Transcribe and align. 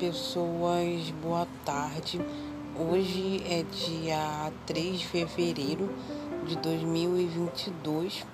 pessoas, 0.00 1.10
boa 1.22 1.46
tarde. 1.62 2.18
Hoje 2.74 3.42
é 3.44 3.62
dia 3.64 4.50
3 4.64 5.00
de 5.00 5.06
fevereiro 5.06 5.94
de 6.46 6.56
2022, 6.56 8.24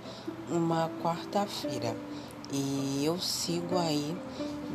uma 0.49 0.89
quarta-feira. 1.03 1.97
E 2.53 3.03
eu 3.05 3.19
sigo 3.19 3.77
aí 3.77 4.17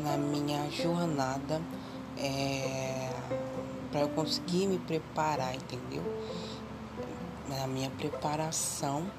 na 0.04 0.18
minha 0.18 0.70
jornada 0.70 1.62
é, 2.18 3.10
para 3.90 4.02
eu 4.02 4.10
conseguir 4.10 4.68
me 4.68 4.78
preparar, 4.78 5.56
entendeu? 5.56 6.04
Na 7.48 7.68
minha 7.68 7.90
preparação 7.92 9.10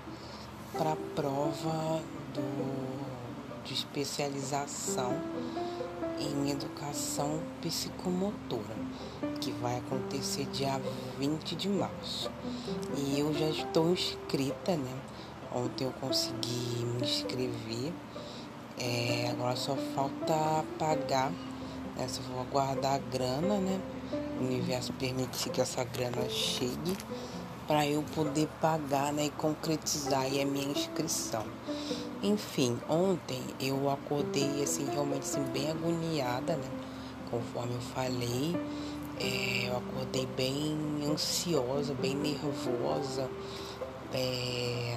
para 0.77 0.93
a 0.93 0.97
prova 1.17 2.03
do, 2.35 3.65
de 3.65 3.73
especialização 3.73 5.19
em 6.19 6.51
educação 6.51 7.41
psicomotora, 7.61 8.77
que 9.41 9.51
vai 9.53 9.79
acontecer 9.79 10.47
dia 10.47 10.81
20 11.19 11.57
de 11.57 11.69
março. 11.69 12.31
E 12.97 13.19
eu 13.19 13.33
já 13.35 13.49
estou 13.49 13.91
inscrita, 13.91 14.77
né? 14.77 14.95
Ontem 15.55 15.85
eu 15.85 15.93
consegui 15.93 16.85
me 16.85 17.03
inscrever. 17.03 17.93
É, 18.79 19.29
agora 19.31 19.55
só 19.57 19.77
falta 19.95 20.65
pagar, 20.79 21.31
né? 21.97 22.09
Só 22.09 22.23
vou 22.23 22.41
aguardar 22.41 22.95
a 22.95 22.99
grana, 22.99 23.59
né? 23.59 23.81
O 24.41 24.45
universo 24.45 24.93
permitir 24.95 25.51
que 25.51 25.61
essa 25.61 25.85
grana 25.85 26.29
chegue 26.29 26.97
para 27.67 27.87
eu 27.87 28.03
poder 28.15 28.49
pagar 28.61 29.13
né, 29.13 29.27
e 29.27 29.31
concretizar 29.31 30.27
a 30.27 30.45
minha 30.45 30.67
inscrição. 30.67 31.45
Enfim, 32.23 32.79
ontem 32.89 33.43
eu 33.59 33.91
acordei 33.91 34.63
assim, 34.63 34.89
realmente 34.93 35.23
assim, 35.23 35.43
bem 35.53 35.69
agoniada, 35.69 36.55
né? 36.55 36.69
Conforme 37.29 37.75
eu 37.75 37.81
falei, 37.81 38.57
é, 39.19 39.69
eu 39.69 39.77
acordei 39.79 40.25
bem 40.37 40.79
ansiosa, 41.05 41.93
bem 41.95 42.15
nervosa, 42.15 43.29
é, 44.15 44.97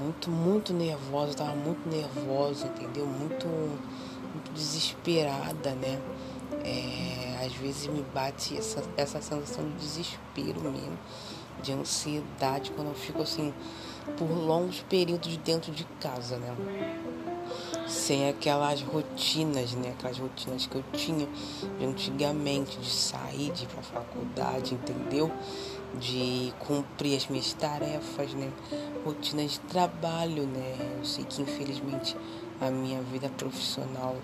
muito, 0.00 0.28
muito 0.28 0.72
nervosa, 0.72 1.34
tava 1.34 1.54
muito 1.54 1.88
nervosa, 1.88 2.66
entendeu? 2.66 3.06
Muito, 3.06 3.46
muito 3.46 4.52
desesperada, 4.52 5.70
né? 5.76 6.00
É, 6.64 7.46
às 7.46 7.52
vezes 7.52 7.86
me 7.86 8.02
bate 8.12 8.56
essa, 8.56 8.82
essa 8.96 9.22
sensação 9.22 9.64
de 9.64 9.76
desespero 9.76 10.60
mesmo, 10.60 10.98
de 11.62 11.72
ansiedade, 11.72 12.72
quando 12.72 12.88
eu 12.88 12.94
fico 12.94 13.22
assim 13.22 13.54
por 14.16 14.28
longos 14.30 14.80
períodos 14.88 15.36
dentro 15.38 15.72
de 15.72 15.84
casa, 16.00 16.36
né? 16.36 16.54
Sem 17.86 18.28
aquelas 18.28 18.82
rotinas, 18.82 19.72
né? 19.72 19.94
Aquelas 19.98 20.18
rotinas 20.18 20.66
que 20.66 20.76
eu 20.76 20.84
tinha 20.92 21.26
de 21.78 21.84
antigamente, 21.84 22.78
de 22.78 22.90
sair, 22.90 23.50
de 23.52 23.64
ir 23.64 23.68
pra 23.68 23.82
faculdade, 23.82 24.74
entendeu? 24.74 25.30
De 25.98 26.52
cumprir 26.60 27.16
as 27.16 27.26
minhas 27.26 27.52
tarefas, 27.52 28.32
né? 28.34 28.50
Rotinas 29.04 29.52
de 29.52 29.60
trabalho, 29.60 30.44
né? 30.44 30.96
Eu 30.98 31.04
sei 31.04 31.24
que 31.24 31.42
infelizmente 31.42 32.16
a 32.60 32.70
minha 32.70 33.02
vida 33.02 33.28
profissional, 33.30 34.14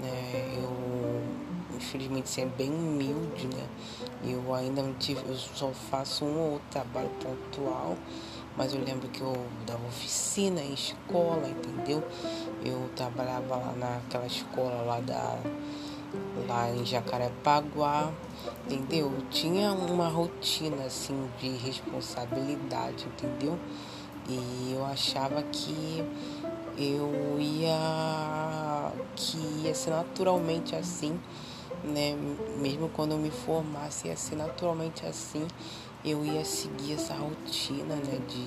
né? 0.00 0.54
Eu 0.56 1.50
infelizmente 1.76 2.28
ser 2.28 2.46
bem 2.46 2.70
humilde, 2.70 3.46
né? 3.46 3.66
Eu 4.24 4.54
ainda 4.54 4.82
não 4.82 4.92
tive, 4.94 5.20
eu 5.26 5.34
só 5.34 5.70
faço 5.90 6.24
um 6.24 6.38
ou 6.38 6.52
outro 6.52 6.66
trabalho 6.70 7.10
pontual 7.20 7.96
mas 8.56 8.74
eu 8.74 8.82
lembro 8.82 9.08
que 9.08 9.20
eu 9.20 9.46
dava 9.66 9.86
oficina 9.86 10.60
em 10.60 10.74
escola, 10.74 11.48
entendeu? 11.48 12.02
Eu 12.64 12.90
trabalhava 12.94 13.56
lá 13.56 13.74
naquela 13.76 14.26
escola 14.26 14.82
lá 14.82 15.00
da 15.00 15.38
lá 16.48 16.70
em 16.70 16.84
Jacarepaguá, 16.84 18.10
entendeu? 18.66 19.12
Eu 19.12 19.26
tinha 19.30 19.72
uma 19.72 20.08
rotina 20.08 20.84
assim 20.84 21.28
de 21.38 21.48
responsabilidade, 21.50 23.06
entendeu? 23.06 23.58
E 24.28 24.72
eu 24.74 24.84
achava 24.84 25.42
que 25.42 26.04
eu 26.76 27.38
ia 27.38 28.92
que 29.16 29.38
ia 29.64 29.74
ser 29.74 29.90
naturalmente 29.90 30.74
assim, 30.74 31.18
né? 31.84 32.16
Mesmo 32.58 32.88
quando 32.88 33.12
eu 33.12 33.18
me 33.18 33.30
formasse 33.30 34.08
ia 34.08 34.16
ser 34.16 34.36
naturalmente 34.36 35.04
assim 35.06 35.46
eu 36.04 36.24
ia 36.24 36.44
seguir 36.44 36.94
essa 36.94 37.14
rotina, 37.14 37.96
né, 37.96 38.18
de, 38.26 38.46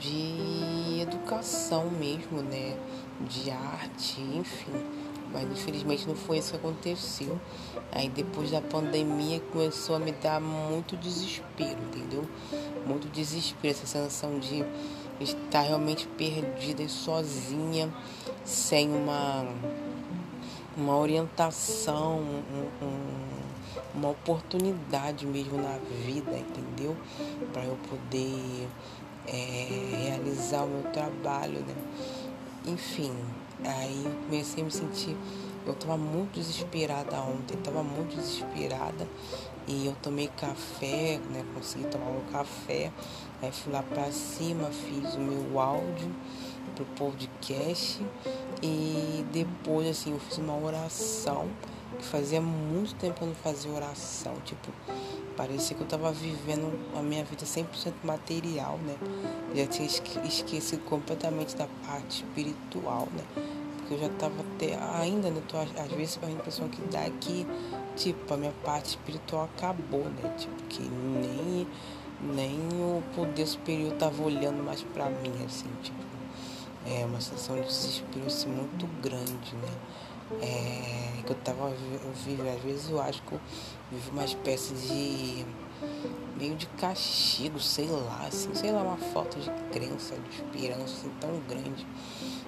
de 0.00 1.00
educação 1.00 1.90
mesmo, 1.90 2.42
né, 2.42 2.76
de 3.20 3.50
arte, 3.50 4.20
enfim. 4.20 4.72
Mas 5.32 5.44
infelizmente 5.50 6.06
não 6.06 6.14
foi 6.14 6.38
isso 6.38 6.52
que 6.52 6.56
aconteceu. 6.56 7.38
Aí 7.92 8.08
depois 8.08 8.50
da 8.50 8.60
pandemia 8.60 9.40
começou 9.52 9.96
a 9.96 9.98
me 9.98 10.12
dar 10.12 10.40
muito 10.40 10.96
desespero, 10.96 11.78
entendeu? 11.82 12.24
Muito 12.86 13.08
desespero, 13.08 13.74
essa 13.74 13.86
sensação 13.86 14.38
de 14.38 14.64
estar 15.20 15.62
realmente 15.62 16.06
perdida 16.06 16.82
e 16.82 16.88
sozinha, 16.88 17.92
sem 18.44 18.88
uma, 18.88 19.46
uma 20.76 20.96
orientação, 20.96 22.20
um, 22.20 22.84
um 22.86 23.27
uma 23.98 24.10
oportunidade 24.10 25.26
mesmo 25.26 25.60
na 25.60 25.76
vida, 26.06 26.38
entendeu? 26.38 26.96
Para 27.52 27.64
eu 27.64 27.76
poder 27.88 28.68
é, 29.26 30.04
realizar 30.04 30.64
o 30.64 30.68
meu 30.68 30.92
trabalho, 30.92 31.60
né? 31.60 31.74
Enfim, 32.66 33.12
aí 33.64 34.02
eu 34.04 34.12
comecei 34.24 34.62
a 34.62 34.66
me 34.66 34.70
sentir. 34.70 35.16
Eu 35.66 35.72
estava 35.72 35.98
muito 35.98 36.34
desesperada 36.34 37.20
ontem, 37.20 37.54
estava 37.58 37.82
muito 37.82 38.16
desesperada 38.16 39.06
e 39.66 39.86
eu 39.86 39.94
tomei 40.00 40.28
café, 40.28 41.20
né? 41.30 41.44
Consegui 41.54 41.84
tomar 41.88 42.06
um 42.06 42.32
café, 42.32 42.90
aí 43.42 43.52
fui 43.52 43.72
lá 43.72 43.82
para 43.82 44.10
cima, 44.12 44.70
fiz 44.70 45.14
o 45.14 45.20
meu 45.20 45.60
áudio 45.60 46.10
pro 46.74 46.84
podcast 46.96 48.00
e 48.62 49.26
depois 49.32 49.88
assim 49.88 50.12
eu 50.12 50.20
fiz 50.20 50.38
uma 50.38 50.56
oração 50.56 51.48
fazia 52.04 52.40
muito 52.40 52.94
tempo 52.96 53.14
que 53.14 53.22
eu 53.22 53.28
não 53.28 53.34
fazia 53.34 53.70
oração, 53.70 54.34
tipo, 54.44 54.68
parecia 55.36 55.76
que 55.76 55.82
eu 55.82 55.86
estava 55.86 56.10
vivendo 56.12 56.78
a 56.96 57.02
minha 57.02 57.24
vida 57.24 57.44
100% 57.44 57.92
material, 58.02 58.78
né? 58.78 58.96
Já 59.54 59.66
tinha 59.66 59.86
esquecido 59.86 60.82
completamente 60.84 61.56
da 61.56 61.66
parte 61.86 62.24
espiritual, 62.24 63.08
né? 63.12 63.24
Porque 63.76 63.94
eu 63.94 63.98
já 64.00 64.06
estava 64.06 64.34
até, 64.40 64.76
ainda, 65.00 65.30
né? 65.30 65.40
Tô, 65.48 65.56
às 65.56 65.92
vezes 65.92 66.18
a 66.22 66.30
impressão 66.30 66.68
que 66.68 66.82
dá 66.82 67.00
é 67.00 67.12
que, 67.20 67.46
tipo, 67.96 68.34
a 68.34 68.36
minha 68.36 68.54
parte 68.64 68.90
espiritual 68.90 69.44
acabou, 69.44 70.04
né? 70.04 70.34
Tipo, 70.36 70.62
que 70.68 70.82
nem, 70.82 71.66
nem 72.20 72.58
o 72.80 73.02
poder 73.14 73.46
superior 73.46 73.92
tava 73.92 74.22
olhando 74.22 74.62
mais 74.62 74.82
para 74.82 75.06
mim, 75.08 75.32
assim, 75.46 75.68
tipo, 75.82 76.08
é 76.84 77.04
uma 77.04 77.20
sensação 77.20 77.56
de 77.56 77.62
desespero 77.62 78.26
assim, 78.26 78.48
muito 78.48 78.86
grande, 79.00 79.54
né? 79.54 79.72
É, 80.40 81.22
que 81.24 81.30
eu 81.32 81.36
tava 81.36 81.70
vivendo. 82.24 82.48
Às 82.48 82.62
vezes 82.62 82.90
eu 82.90 83.00
acho 83.00 83.22
que 83.22 83.32
eu 83.32 83.40
vivo 83.90 84.10
uma 84.12 84.24
espécie 84.24 84.74
de 84.74 85.46
meio 86.36 86.54
de 86.56 86.66
castigo, 86.66 87.58
sei 87.58 87.86
lá, 87.86 88.26
assim, 88.26 88.54
sei 88.54 88.72
lá, 88.72 88.82
uma 88.82 88.96
falta 88.96 89.38
de 89.38 89.50
crença, 89.72 90.14
de 90.16 90.36
esperança 90.36 90.82
assim, 90.82 91.10
tão 91.20 91.38
grande. 91.48 91.86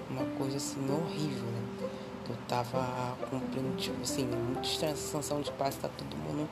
Uma 0.09 0.25
coisa 0.37 0.57
assim 0.57 0.81
horrível, 0.91 1.45
né? 1.45 1.70
Eu 2.29 2.37
tava 2.47 3.17
cumprindo, 3.29 3.77
tipo 3.77 4.01
assim, 4.03 4.25
muito 4.25 4.65
estranha 4.65 4.93
essa 4.93 5.03
sensação 5.03 5.41
de 5.41 5.51
paz, 5.53 5.75
tá 5.77 5.89
todo 5.89 6.17
mundo 6.17 6.49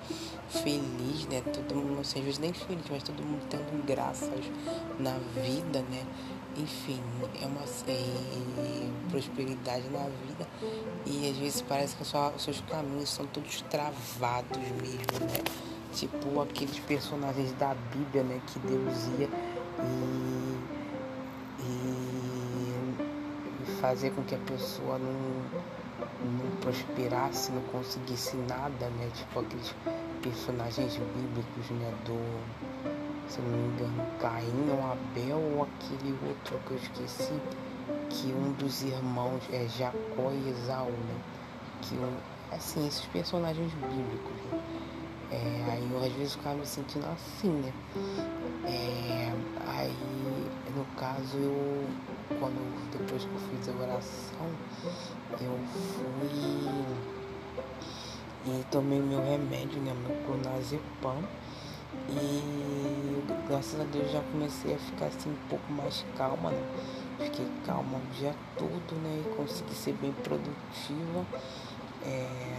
feliz, 0.49 1.27
né? 1.27 1.41
Todo 1.41 1.77
mundo, 1.77 2.01
assim, 2.01 2.19
às 2.19 2.25
vezes 2.25 2.41
nem 2.41 2.53
feliz, 2.53 2.85
mas 2.91 3.03
todo 3.03 3.23
mundo 3.23 3.47
tendo 3.49 3.87
graças 3.87 4.45
na 4.99 5.19
vida, 5.41 5.81
né? 5.91 6.05
enfim, 6.59 7.01
é 7.41 7.47
uma 7.47 7.63
é, 7.87 8.91
prosperidade 9.11 9.89
na 9.91 10.05
vida 10.05 10.49
e 11.07 11.31
às 11.31 11.37
vezes 11.37 11.63
parece 11.63 11.97
que 11.97 12.05
só, 12.05 12.33
os 12.35 12.43
seus 12.43 12.61
caminhos 12.63 13.09
são 13.11 13.27
todos 13.27 13.63
travados 13.63 14.59
mesmo, 14.59 15.27
né? 15.27 15.43
Tipo 15.93 16.41
aqueles 16.41 16.79
personagens 16.81 17.53
da 17.53 17.75
Bíblia, 17.75 18.23
né, 18.23 18.41
que 18.47 18.59
Deus 18.59 19.07
ia 19.19 19.29
e, 19.81 20.59
e, 21.61 22.08
fazer 23.81 24.11
com 24.11 24.23
que 24.23 24.35
a 24.35 24.39
pessoa 24.39 24.99
não, 24.99 25.13
não 26.25 26.57
prosperasse, 26.61 27.53
não 27.53 27.63
conseguisse 27.73 28.37
nada, 28.37 28.87
né? 28.99 29.11
Tipo 29.15 29.41
aqueles 29.41 29.75
personagens 30.23 30.97
bíblicos, 30.97 31.71
né, 31.71 31.95
do 32.05 32.19
se 33.29 33.43
não 33.43 33.51
me 33.51 33.69
engano, 33.69 34.07
Caim 34.19 34.71
ou 34.71 34.93
Abel 34.93 35.37
ou 35.37 35.63
aquele 35.63 36.17
outro 36.27 36.59
que 36.67 36.71
eu 36.73 36.77
esqueci, 36.79 37.41
que 38.09 38.33
um 38.33 38.53
dos 38.53 38.83
irmãos 38.83 39.43
é 39.53 39.67
Jacó 39.69 40.33
e 40.33 40.49
Esaú, 40.49 40.91
né? 40.91 41.21
Que 41.83 41.95
um, 41.97 42.17
assim, 42.51 42.87
esses 42.87 43.05
personagens 43.07 43.71
bíblicos. 43.75 44.33
Né? 44.51 44.61
É, 45.31 45.73
aí 45.73 45.89
eu 45.93 45.99
às 45.99 46.13
vezes 46.13 46.35
ficava 46.35 46.57
me 46.57 46.67
sentindo 46.67 47.07
assim, 47.07 47.51
né? 47.51 47.73
É, 48.65 49.31
aí, 49.67 49.95
no 50.75 50.85
caso, 50.97 51.37
eu, 51.37 51.85
quando, 52.29 52.91
depois 52.93 53.25
que 53.25 53.31
eu 53.31 53.41
fiz 53.51 53.69
a 53.69 53.73
oração, 53.83 54.49
eu 55.41 55.59
fui 55.73 57.09
e 58.47 58.65
tomei 58.71 59.01
meu 59.01 59.23
remédio, 59.23 59.81
né, 59.81 59.95
meu 60.07 60.17
clonazepam. 60.25 61.23
E 62.11 63.23
graças 63.49 63.81
a 63.81 63.85
Deus 63.85 64.11
já 64.11 64.21
comecei 64.21 64.75
a 64.75 64.79
ficar 64.79 65.07
assim 65.07 65.31
um 65.31 65.49
pouco 65.49 65.73
mais 65.73 66.05
calma, 66.17 66.51
né? 66.51 66.63
Fiquei 67.19 67.47
calma 67.67 67.99
o 67.99 68.15
dia 68.15 68.35
todo, 68.57 68.95
né? 69.03 69.23
E 69.25 69.35
consegui 69.35 69.75
ser 69.75 69.93
bem 69.95 70.13
produtiva. 70.13 71.27
É, 72.05 72.57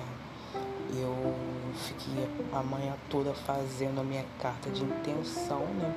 eu 0.96 1.36
fiquei 1.76 2.28
a 2.52 2.64
manhã 2.64 2.96
toda 3.10 3.34
fazendo 3.34 4.02
a 4.02 4.04
minha 4.04 4.26
carta 4.40 4.70
de 4.70 4.84
intenção, 4.84 5.66
né? 5.66 5.96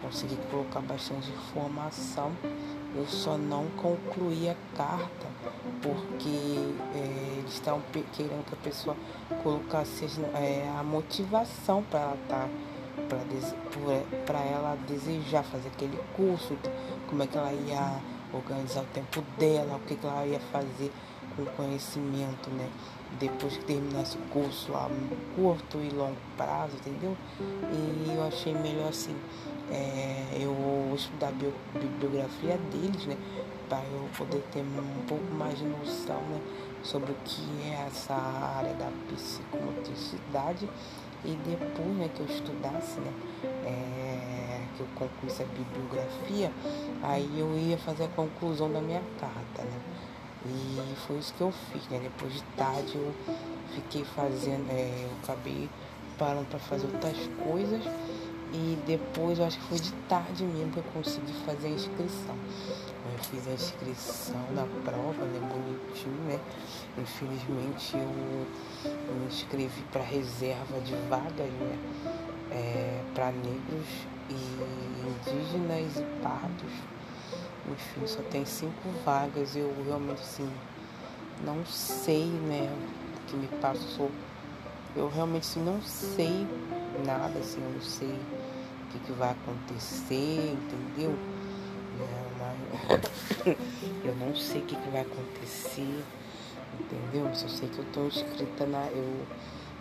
Consegui 0.00 0.36
colocar 0.50 0.80
bastante 0.80 1.30
informação. 1.30 2.32
Eu 2.94 3.06
só 3.06 3.38
não 3.38 3.66
concluí 3.76 4.48
a 4.48 4.56
carta 4.76 5.26
porque 5.80 6.74
é, 6.94 7.38
eles 7.38 7.52
estavam 7.52 7.80
querendo 8.12 8.44
que 8.46 8.54
a 8.54 8.58
pessoa 8.58 8.96
colocasse 9.42 10.06
é, 10.34 10.68
a 10.78 10.82
motivação 10.82 11.82
para 11.84 12.00
ela 12.00 12.14
estar. 12.22 12.48
Tá, 12.48 12.70
para 14.26 14.40
ela 14.40 14.76
desejar 14.86 15.42
fazer 15.42 15.68
aquele 15.68 15.98
curso, 16.14 16.56
como 17.08 17.22
é 17.22 17.26
que 17.26 17.36
ela 17.36 17.52
ia 17.52 18.00
organizar 18.32 18.82
o 18.82 18.86
tempo 18.86 19.22
dela, 19.38 19.76
o 19.76 19.80
que, 19.80 19.96
que 19.96 20.06
ela 20.06 20.26
ia 20.26 20.40
fazer 20.52 20.92
com 21.36 21.44
conhecimento, 21.56 22.50
né? 22.50 22.68
Depois 23.18 23.56
que 23.56 23.64
terminasse 23.64 24.16
o 24.16 24.20
curso 24.30 24.74
a 24.74 24.88
curto 25.34 25.78
e 25.78 25.90
longo 25.90 26.16
prazo, 26.36 26.76
entendeu? 26.76 27.16
E 27.40 28.14
eu 28.14 28.26
achei 28.26 28.54
melhor 28.54 28.88
assim, 28.88 29.16
é, 29.70 30.38
eu 30.40 30.94
estudar 30.94 31.28
a 31.28 31.78
bibliografia 31.78 32.56
deles, 32.70 33.06
né? 33.06 33.16
Para 33.68 33.82
eu 33.84 34.08
poder 34.16 34.42
ter 34.52 34.60
um 34.60 35.06
pouco 35.06 35.34
mais 35.34 35.58
de 35.58 35.64
noção, 35.64 36.20
né? 36.22 36.40
Sobre 36.82 37.12
o 37.12 37.16
que 37.24 37.42
é 37.64 37.86
essa 37.86 38.14
área 38.14 38.74
da 38.74 38.90
psicomotricidade 39.08 40.68
e 41.24 41.36
depois 41.44 41.96
né, 41.96 42.08
que 42.14 42.20
eu 42.20 42.26
estudasse, 42.26 42.98
né, 43.00 43.12
é, 43.66 44.62
que 44.76 44.80
eu 44.80 44.86
concluísse 44.94 45.42
a 45.42 45.46
bibliografia, 45.46 46.50
aí 47.02 47.38
eu 47.38 47.56
ia 47.58 47.76
fazer 47.78 48.04
a 48.04 48.08
conclusão 48.08 48.72
da 48.72 48.80
minha 48.80 49.02
carta, 49.18 49.62
né? 49.62 49.80
E 50.46 50.96
foi 51.06 51.18
isso 51.18 51.34
que 51.34 51.42
eu 51.42 51.52
fiz, 51.52 51.86
né? 51.88 52.00
Depois 52.02 52.32
de 52.32 52.42
tarde 52.56 52.94
eu 52.94 53.14
fiquei 53.74 54.04
fazendo, 54.04 54.70
é, 54.70 55.04
eu 55.04 55.10
acabei 55.22 55.68
parando 56.18 56.46
para 56.46 56.58
fazer 56.58 56.86
outras 56.86 57.16
coisas 57.44 57.82
e 58.52 58.78
depois 58.86 59.38
eu 59.38 59.44
acho 59.44 59.58
que 59.58 59.64
foi 59.66 59.78
de 59.78 59.92
tarde 60.08 60.44
mesmo 60.44 60.72
que 60.72 60.78
eu 60.78 60.84
consegui 60.94 61.32
fazer 61.44 61.68
a 61.68 61.70
inscrição. 61.70 62.34
Eu 63.12 63.18
fiz 63.24 63.46
a 63.46 63.52
inscrição 63.52 64.42
da 64.54 64.64
prova, 64.82 65.24
né? 65.24 65.40
Bonitinho, 65.40 66.22
né? 66.26 66.40
Infelizmente 66.96 67.96
eu 67.96 69.14
me 69.14 69.26
inscrevi 69.26 69.82
para 69.92 70.02
reserva 70.02 70.80
de 70.80 70.94
vagas, 71.08 71.50
né? 71.50 71.78
É, 72.50 73.02
para 73.14 73.30
negros 73.30 73.86
e 74.30 74.34
indígenas 75.06 75.96
e 75.98 76.22
pardos 76.22 76.99
enfim, 77.68 78.06
só 78.06 78.22
tem 78.30 78.44
cinco 78.44 78.88
vagas. 79.04 79.56
Eu 79.56 79.72
realmente 79.86 80.20
assim 80.20 80.50
não 81.44 81.64
sei, 81.64 82.26
né, 82.26 82.70
o 83.16 83.26
que 83.26 83.36
me 83.36 83.48
passou. 83.60 84.10
Eu 84.94 85.08
realmente 85.08 85.42
assim, 85.44 85.64
não 85.64 85.80
sei 85.82 86.46
nada, 87.06 87.38
assim, 87.38 87.62
eu 87.62 87.70
não 87.70 87.80
sei 87.80 88.08
o 88.08 88.92
que, 88.92 88.98
que 88.98 89.12
vai 89.12 89.30
acontecer, 89.30 90.52
entendeu? 90.52 91.14
É, 92.00 93.56
eu 94.04 94.14
não 94.16 94.34
sei 94.34 94.60
o 94.60 94.64
que, 94.64 94.76
que 94.76 94.90
vai 94.90 95.02
acontecer, 95.02 96.04
entendeu? 96.78 97.32
Só 97.34 97.48
sei 97.48 97.68
que 97.68 97.78
eu 97.78 97.84
tô 97.92 98.06
inscrita 98.06 98.66
na. 98.66 98.86
Eu 98.88 99.26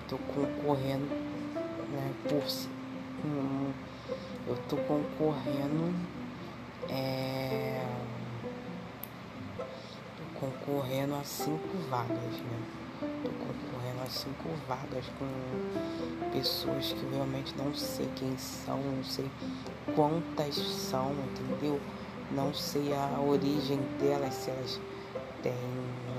tô 0.07 0.17
concorrendo 0.17 1.07
né, 1.91 2.13
por. 2.27 2.43
Hum, 3.25 3.71
eu 4.47 4.55
tô 4.69 4.77
concorrendo 4.77 5.93
é, 6.87 7.85
concorrendo 10.39 11.15
a 11.15 11.23
cinco 11.23 11.77
vagas, 11.89 12.15
né? 12.17 12.59
Tô 13.23 13.29
concorrendo 13.29 14.01
a 14.05 14.09
cinco 14.09 14.49
vagas 14.67 15.05
com 15.17 16.29
pessoas 16.31 16.93
que 16.93 17.05
realmente 17.13 17.53
não 17.57 17.73
sei 17.73 18.07
quem 18.15 18.37
são, 18.37 18.77
não 18.77 19.03
sei 19.03 19.29
quantas 19.95 20.55
são, 20.55 21.11
entendeu? 21.11 21.79
Não 22.31 22.53
sei 22.53 22.93
a 22.93 23.19
origem 23.19 23.79
delas, 23.99 24.33
se 24.33 24.51
elas 24.51 24.79
têm 25.41 25.53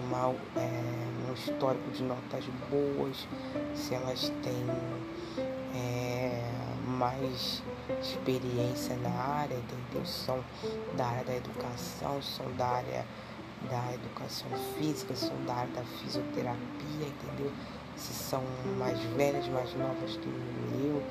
uma, 0.05 0.35
é, 0.57 1.29
um 1.29 1.33
histórico 1.35 1.91
de 1.91 2.03
notas 2.03 2.45
boas, 2.71 3.29
se 3.75 3.95
elas 3.95 4.33
têm 4.43 4.67
é, 5.75 6.43
mais 6.87 7.63
experiência 8.01 8.97
na 8.97 9.11
área, 9.11 9.55
entendeu? 9.55 10.05
São 10.07 10.43
da 10.97 11.07
área 11.07 11.25
da 11.25 11.37
educação, 11.37 12.23
são 12.23 12.47
da 12.57 12.67
área 12.67 13.05
da 13.69 13.95
educação 13.95 14.49
física, 14.77 15.15
são 15.15 15.37
da 15.45 15.55
área 15.55 15.73
da 15.73 15.83
fisioterapia, 15.83 16.57
entendeu? 17.07 17.53
Se 17.97 18.15
são 18.15 18.43
mais 18.79 18.99
velhas, 19.17 19.47
mais 19.49 19.75
novas 19.75 20.17
do 20.17 20.21
que 20.21 20.87
eu, 20.87 21.03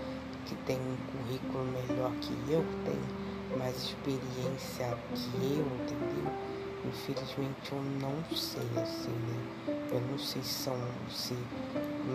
que 0.45 0.55
tem 0.65 0.77
um 0.77 0.97
currículo 1.11 1.63
melhor 1.65 2.11
que 2.21 2.33
eu, 2.51 2.63
que 2.63 2.91
tem 2.91 3.57
mais 3.57 3.75
experiência 3.75 4.97
que 5.13 5.37
eu, 5.43 5.65
entendeu? 5.65 6.31
Infelizmente 6.85 7.71
eu 7.71 7.81
não 8.01 8.23
sei 8.35 8.81
assim, 8.81 9.11
né? 9.11 9.77
Eu 9.91 10.01
não 10.01 10.17
sei 10.17 10.41
se 10.41 10.49
são 10.49 10.75
se 11.11 11.35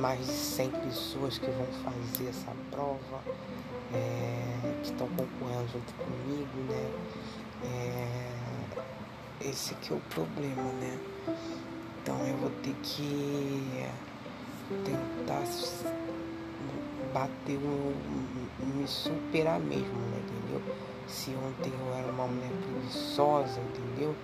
mais 0.00 0.18
de 0.20 0.32
100 0.32 0.70
pessoas 0.70 1.38
que 1.38 1.46
vão 1.46 1.66
fazer 1.84 2.30
essa 2.30 2.52
prova 2.70 3.20
é, 3.94 4.80
que 4.82 4.90
estão 4.90 5.08
concorrendo 5.08 5.68
junto 5.72 5.94
comigo, 5.94 6.58
né? 6.68 6.90
É, 7.64 9.48
esse 9.48 9.74
que 9.76 9.92
é 9.92 9.96
o 9.96 10.00
problema, 10.10 10.62
né? 10.80 10.98
Então 12.02 12.18
eu 12.26 12.36
vou 12.36 12.50
ter 12.62 12.74
que 12.82 13.86
tentar 14.84 15.44
bater, 17.12 17.56
um, 17.58 17.94
me 18.76 18.86
superar 18.86 19.60
mesmo, 19.60 19.98
né? 20.10 20.18
Entendeu? 20.18 20.74
Se 21.06 21.30
ontem 21.30 21.72
eu 21.72 21.94
era 21.94 22.10
uma 22.10 22.26
mulher 22.26 22.50
preguiçosa, 22.62 23.60
entendeu? 23.60 24.14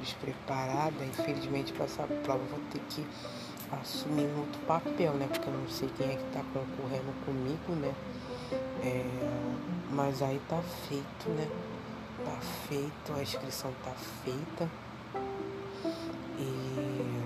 Despreparada, 0.00 1.04
infelizmente 1.04 1.72
para 1.72 1.84
essa 1.84 2.04
prova 2.24 2.40
eu 2.42 2.48
vou 2.48 2.60
ter 2.72 2.80
que 2.88 3.06
assumir 3.80 4.28
outro 4.36 4.60
papel, 4.66 5.12
né? 5.14 5.28
Porque 5.30 5.48
eu 5.48 5.52
não 5.52 5.68
sei 5.68 5.88
quem 5.96 6.06
é 6.06 6.16
que 6.16 6.24
está 6.24 6.42
concorrendo 6.52 7.12
comigo, 7.24 7.72
né? 7.80 7.94
É, 8.52 9.04
mas 9.90 10.22
aí 10.22 10.40
tá 10.48 10.60
feito, 10.88 11.28
né? 11.30 11.48
Tá 12.24 12.38
feito, 12.68 13.12
a 13.16 13.22
inscrição 13.22 13.72
tá 13.84 13.92
feita. 14.24 14.68
E 16.38 17.22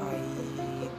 aí 0.00 0.90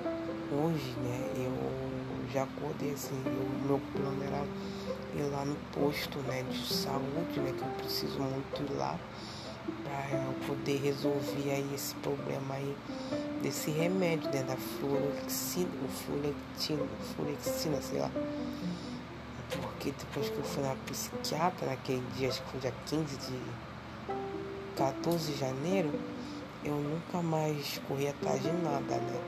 hoje, 0.52 0.96
né, 1.00 1.32
eu 1.36 2.32
já 2.32 2.44
acordei 2.44 2.94
assim, 2.94 3.16
o 3.26 3.68
meu 3.68 3.82
plano 3.94 4.24
era 4.24 4.46
ir 5.16 5.30
lá 5.32 5.46
no 5.46 5.56
posto 5.74 6.20
né, 6.20 6.44
de 6.44 6.68
saúde, 6.68 7.40
né? 7.40 7.54
Que 7.58 7.64
eu 7.64 7.70
preciso 7.78 8.20
muito 8.20 8.72
ir 8.72 8.76
lá 8.76 9.00
para 9.94 10.18
eu 10.18 10.34
poder 10.48 10.82
resolver 10.82 11.52
aí 11.52 11.70
esse 11.76 11.94
problema 11.96 12.56
aí 12.56 12.76
desse 13.42 13.70
remédio, 13.70 14.30
né, 14.32 14.44
da 14.44 14.56
fluorexina, 14.58 15.70
o 15.84 15.88
fluorexina, 15.88 16.84
fluorexina, 17.16 17.82
sei 17.82 18.00
lá. 18.00 18.10
Porque 19.50 19.92
depois 19.92 20.30
que 20.30 20.38
eu 20.38 20.44
fui 20.44 20.64
na 20.64 20.76
psiquiatra, 20.88 21.68
naquele 21.68 22.04
dia, 22.18 22.30
acho 22.30 22.42
que 22.42 22.50
foi 22.50 22.60
dia 22.62 22.74
15 22.88 23.18
de 23.18 23.40
14 24.76 25.32
de 25.32 25.38
janeiro, 25.38 25.92
eu 26.64 26.76
nunca 26.76 27.22
mais 27.22 27.80
corri 27.88 28.08
atrás 28.08 28.42
de 28.42 28.52
nada, 28.52 28.96
né? 28.96 29.22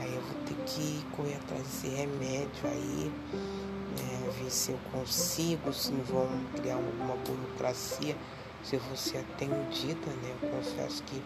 Aí 0.00 0.14
eu 0.14 0.22
vou 0.22 0.34
ter 0.46 0.54
que 0.64 1.04
correr 1.14 1.34
atrás 1.34 1.62
desse 1.62 1.88
remédio 1.88 2.64
aí, 2.64 3.12
né? 3.34 4.30
Ver 4.40 4.50
se 4.50 4.70
eu 4.70 4.78
consigo, 4.92 5.72
se 5.74 5.92
não 5.92 6.04
vão 6.04 6.28
criar 6.56 6.76
alguma 6.76 7.16
burocracia 7.16 8.16
se 8.62 8.76
vou 8.76 8.96
ser 8.96 9.18
atendida, 9.18 10.10
né? 10.22 10.34
Eu 10.42 10.48
confesso 10.50 11.02
que, 11.04 11.22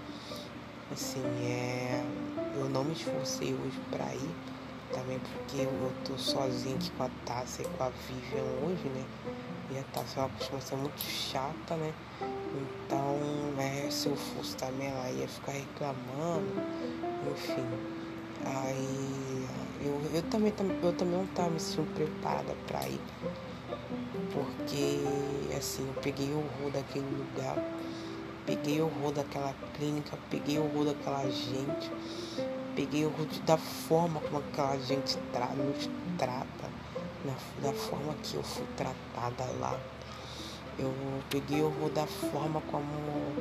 assim, 0.92 1.22
é... 1.42 2.04
eu 2.56 2.68
não 2.68 2.84
me 2.84 2.92
esforcei 2.92 3.54
hoje 3.54 3.80
para 3.90 4.14
ir, 4.14 4.30
também 4.92 5.18
porque 5.18 5.62
eu 5.62 5.92
tô 6.04 6.16
sozinha 6.16 6.76
aqui 6.76 6.90
com 6.92 7.04
a 7.04 7.10
Tássia 7.26 7.62
e 7.62 7.68
com 7.76 7.84
a 7.84 7.88
Vivian 7.88 8.44
hoje, 8.62 8.88
né? 8.88 9.04
E 9.70 9.78
a 9.78 9.82
Tássia 9.92 10.20
ela 10.20 10.30
costuma 10.38 10.60
ser 10.60 10.76
muito 10.76 11.00
chata, 11.00 11.76
né? 11.76 11.92
Então, 12.86 13.18
é, 13.58 13.90
se 13.90 14.08
eu 14.08 14.16
fosse 14.16 14.56
também, 14.56 14.88
ela 14.88 15.10
ia 15.10 15.26
ficar 15.26 15.52
reclamando, 15.52 16.62
enfim. 17.32 17.66
Aí 18.46 19.48
eu, 19.80 20.00
eu 20.14 20.22
também 20.24 20.52
eu 20.82 20.92
também 20.92 21.14
não 21.14 21.24
estava 21.24 21.50
me 21.50 21.58
sentindo 21.58 21.94
preparada 21.94 22.54
para 22.66 22.86
ir 22.88 23.00
porque 24.34 25.00
assim, 25.56 25.86
eu 25.86 26.02
peguei 26.02 26.32
horror 26.32 26.72
daquele 26.72 27.06
lugar, 27.16 27.56
peguei 28.44 28.82
horror 28.82 29.12
daquela 29.12 29.54
clínica, 29.74 30.18
peguei 30.28 30.58
horror 30.58 30.86
daquela 30.86 31.30
gente, 31.30 31.90
peguei 32.74 33.06
horror 33.06 33.26
da 33.46 33.56
forma 33.56 34.20
como 34.20 34.38
aquela 34.38 34.76
gente 34.78 35.16
tra 35.32 35.46
nos 35.46 35.88
trata, 36.18 36.68
da 37.62 37.72
forma 37.72 38.14
que 38.22 38.34
eu 38.34 38.42
fui 38.42 38.66
tratada 38.76 39.44
lá. 39.60 39.78
Eu 40.76 40.92
peguei 41.30 41.62
horror 41.62 41.88
da 41.90 42.06
forma 42.06 42.60
como 42.62 43.32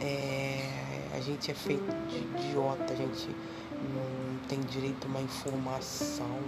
é, 0.00 1.08
a 1.14 1.20
gente 1.20 1.50
é 1.50 1.54
feito 1.54 1.94
de 2.08 2.16
idiota, 2.16 2.92
a 2.92 2.96
gente 2.96 3.28
não 3.94 4.33
tem 4.54 4.60
direito 4.66 5.04
a 5.06 5.08
uma 5.08 5.20
informação, 5.20 6.38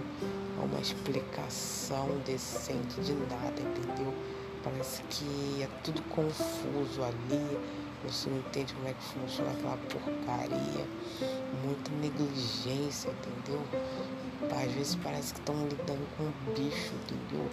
a 0.60 0.64
uma 0.64 0.80
explicação 0.80 2.08
decente 2.24 3.00
de 3.00 3.12
nada, 3.14 3.60
entendeu? 3.60 4.14
Parece 4.62 5.02
que 5.10 5.62
é 5.62 5.68
tudo 5.82 6.00
confuso 6.02 7.02
ali, 7.02 7.58
você 8.04 8.30
não 8.30 8.38
entende 8.38 8.74
como 8.74 8.86
é 8.86 8.92
que 8.92 9.02
funciona 9.02 9.50
aquela 9.50 9.76
porcaria, 9.76 10.86
muita 11.64 11.90
negligência, 12.00 13.10
entendeu? 13.10 13.60
Às 14.56 14.72
vezes 14.72 14.94
parece 15.02 15.34
que 15.34 15.40
estão 15.40 15.56
lidando 15.66 16.06
com 16.16 16.24
um 16.24 16.54
bicho, 16.54 16.92
entendeu? 16.94 17.50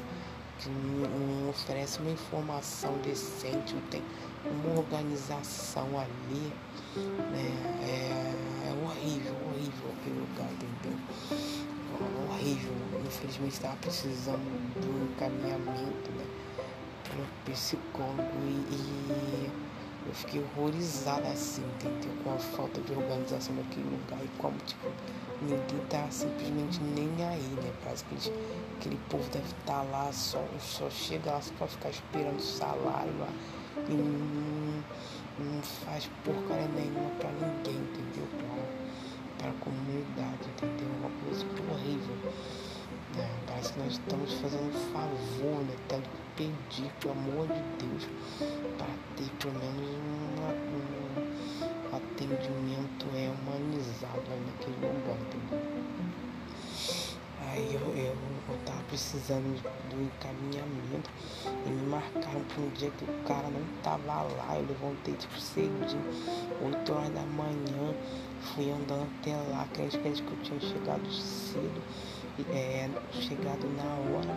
Que 0.63 0.70
não, 0.70 1.50
oferece 1.50 2.00
uma 2.00 2.12
informação 2.12 2.98
decente, 3.00 3.74
não 3.74 3.82
tem 3.82 4.01
uma 4.46 4.79
organização 4.79 5.88
ali, 6.00 6.53
né? 6.96 7.51
É, 7.82 8.70
é 8.70 8.72
horrível, 8.72 9.36
horrível 9.46 9.91
aquele 10.00 10.20
lugar, 10.22 10.50
entendeu? 10.53 10.98
Horrível. 12.29 12.72
Infelizmente 13.05 13.53
estava 13.55 13.75
precisando 13.75 14.39
de 14.79 14.88
um 14.88 15.03
encaminhamento, 15.12 16.12
né? 16.12 16.25
Para 17.03 17.20
um 17.20 17.53
psicólogo 17.53 18.38
e, 18.46 18.74
e 18.74 19.51
eu 20.08 20.13
fiquei 20.13 20.43
horrorizada 20.43 21.27
assim, 21.27 21.63
entendeu? 21.75 22.12
Com 22.24 22.34
a 22.34 22.38
falta 22.38 22.79
de 22.82 22.93
organização 22.93 23.53
daquele 23.55 23.89
lugar 23.89 24.20
e 24.24 24.29
como, 24.38 24.58
tipo, 24.60 24.88
ninguém 25.41 25.86
tá 25.89 26.08
simplesmente 26.10 26.82
nem 26.82 27.25
aí, 27.25 27.41
né? 27.62 27.74
Parece 27.84 28.03
que 28.05 28.13
eles, 28.13 28.32
aquele 28.77 29.00
povo 29.10 29.24
deve 29.32 29.46
estar 29.46 29.74
tá 29.74 29.82
lá, 29.84 30.12
só, 30.12 30.44
só 30.60 30.89
chega 30.89 31.32
lá 31.32 31.42
só 31.42 31.53
pra 31.53 31.68
ficar 31.68 31.89
esperando 31.89 32.39
salário 32.39 33.13
lá 33.20 33.30
e 33.89 33.94
não, 33.94 34.84
não 35.39 35.62
faz 35.62 36.10
porcaria 36.24 36.68
nenhuma 36.68 37.10
pra 37.20 37.30
ninguém, 37.32 37.75
entendeu? 37.75 38.27
Pra, 38.38 39.50
pra 39.50 39.60
comunidade, 39.60 40.50
entendeu? 40.56 40.88
Uma 41.00 41.10
coisa 41.25 41.46
horrível. 41.72 42.15
Né? 43.15 43.30
Parece 43.48 43.74
que 43.74 43.80
nós 43.80 43.92
estamos 43.94 44.34
fazendo 44.36 44.68
um 44.68 44.94
favor, 44.94 45.63
né? 45.65 45.75
Que 45.88 46.24
pedir, 46.36 46.92
pelo 47.00 47.13
amor 47.13 47.48
de 47.48 47.86
Deus, 47.86 48.08
para 48.77 48.88
ter 49.15 49.30
pelo 49.39 49.53
menos 49.53 49.89
uma, 50.38 50.50
um 50.50 51.96
atendimento 51.96 53.06
é, 53.15 53.30
humanizado 53.30 54.24
naquele 54.46 54.75
lugar, 54.77 55.18
entendeu? 55.22 55.83
Aí 57.53 57.75
eu, 57.75 57.81
eu, 57.95 58.17
eu 58.50 58.57
tava 58.65 58.81
precisando 58.88 59.62
do 59.88 60.01
encaminhamento 60.01 61.07
e 61.67 61.69
me 61.69 61.86
marcaram 61.86 62.41
para 62.45 62.63
um 62.63 62.69
dia 62.69 62.89
que 62.89 63.03
o 63.03 63.13
cara 63.27 63.48
não 63.48 63.62
tava 63.83 64.24
lá. 64.24 64.55
Eu 64.55 64.65
levantei 64.65 65.13
tipo 65.13 65.39
cedinho, 65.39 66.03
8 66.63 66.91
horas 66.91 67.10
da 67.12 67.22
manhã, 67.22 67.93
fui 68.41 68.72
andando 68.72 69.07
até 69.19 69.36
lá, 69.51 69.67
crente 69.72 70.00
que 70.00 70.31
eu 70.31 70.38
tinha 70.41 70.60
chegado 70.62 71.07
cedo, 71.12 71.79
é, 72.50 72.89
chegado 73.22 73.67
na 73.77 74.17
hora. 74.17 74.36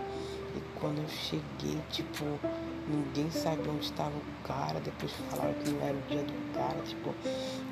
E 0.55 0.61
quando 0.79 0.99
eu 0.99 1.09
cheguei, 1.09 1.81
tipo, 1.91 2.39
ninguém 2.87 3.31
sabia 3.31 3.73
onde 3.73 3.87
estava 3.87 4.13
o 4.15 4.47
cara. 4.47 4.79
Depois 4.81 5.11
falaram 5.31 5.55
que 5.55 5.71
não 5.71 5.81
era 5.81 5.97
o 5.97 6.03
dia 6.03 6.23
do 6.23 6.53
cara. 6.55 6.83
Tipo, 6.83 7.15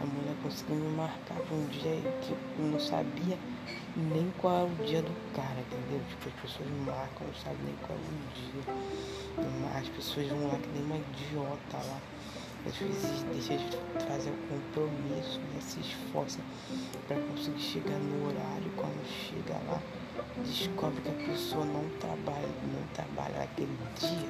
a 0.01 0.07
mulher 0.07 0.35
conseguiu 0.43 0.77
me 0.77 0.97
marcar 0.97 1.37
para 1.37 1.55
um 1.55 1.67
dia 1.67 2.01
que 2.23 2.33
eu 2.33 2.65
não 2.65 2.81
sabia 2.81 3.39
nem 3.97 4.33
qual 4.39 4.63
é 4.63 4.65
o 4.65 4.85
dia 4.85 5.03
do 5.03 5.15
cara, 5.35 5.61
entendeu? 5.61 6.01
Tipo, 6.09 6.29
as 6.29 6.35
pessoas 6.43 6.69
marcam, 6.85 7.27
não 7.27 7.35
sabem 7.35 7.59
nem 7.65 7.77
qual 7.77 7.97
é 7.97 8.03
o 8.03 8.17
dia. 8.35 9.79
As 9.79 9.89
pessoas 9.89 10.29
vão 10.29 10.49
lá 10.49 10.59
que 10.59 10.69
nem 10.69 10.83
uma 10.83 10.97
idiota 10.97 11.77
lá. 11.77 12.01
Às 12.67 12.77
vezes 12.77 13.23
deixa 13.25 13.59
de 13.59 13.77
trazer 14.07 14.31
o 14.31 14.37
compromisso, 14.49 15.39
né? 15.39 15.61
Se 15.61 15.81
esforça 15.81 16.41
para 17.07 17.19
conseguir 17.21 17.61
chegar 17.61 17.99
no 17.99 18.27
horário. 18.27 18.73
Quando 18.77 19.07
chega 19.07 19.55
lá, 19.69 19.81
descobre 20.45 21.01
que 21.03 21.11
a 21.11 21.27
pessoa 21.29 21.65
não 21.65 21.85
trabalha, 22.01 22.49
não 22.73 22.83
trabalha 22.95 23.39
naquele 23.39 23.77
dia, 24.01 24.29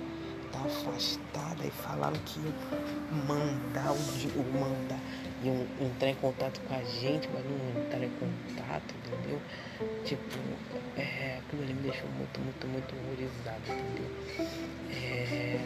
tá 0.53 0.59
afastada 0.65 1.65
e 1.65 1.71
falaram 1.71 2.19
que 2.27 2.41
mandar 3.27 3.93
o, 3.93 4.41
o 4.41 4.45
mandar 5.43 5.45
iam 5.45 5.67
entrar 5.81 6.09
em 6.09 6.15
contato 6.15 6.61
com 6.61 6.75
a 6.75 6.83
gente, 6.83 7.29
mas 7.33 7.45
não 7.45 7.83
entraram 7.83 8.05
em 8.05 8.11
contato, 8.11 8.95
entendeu? 8.95 9.41
Tipo, 10.05 10.39
é, 10.97 11.39
aquilo 11.39 11.63
ali 11.63 11.75
me 11.75 11.83
deixou 11.83 12.09
muito, 12.11 12.41
muito, 12.41 12.67
muito 12.67 12.95
horrorizado, 12.95 13.63
entendeu? 13.69 14.11
É, 14.91 15.61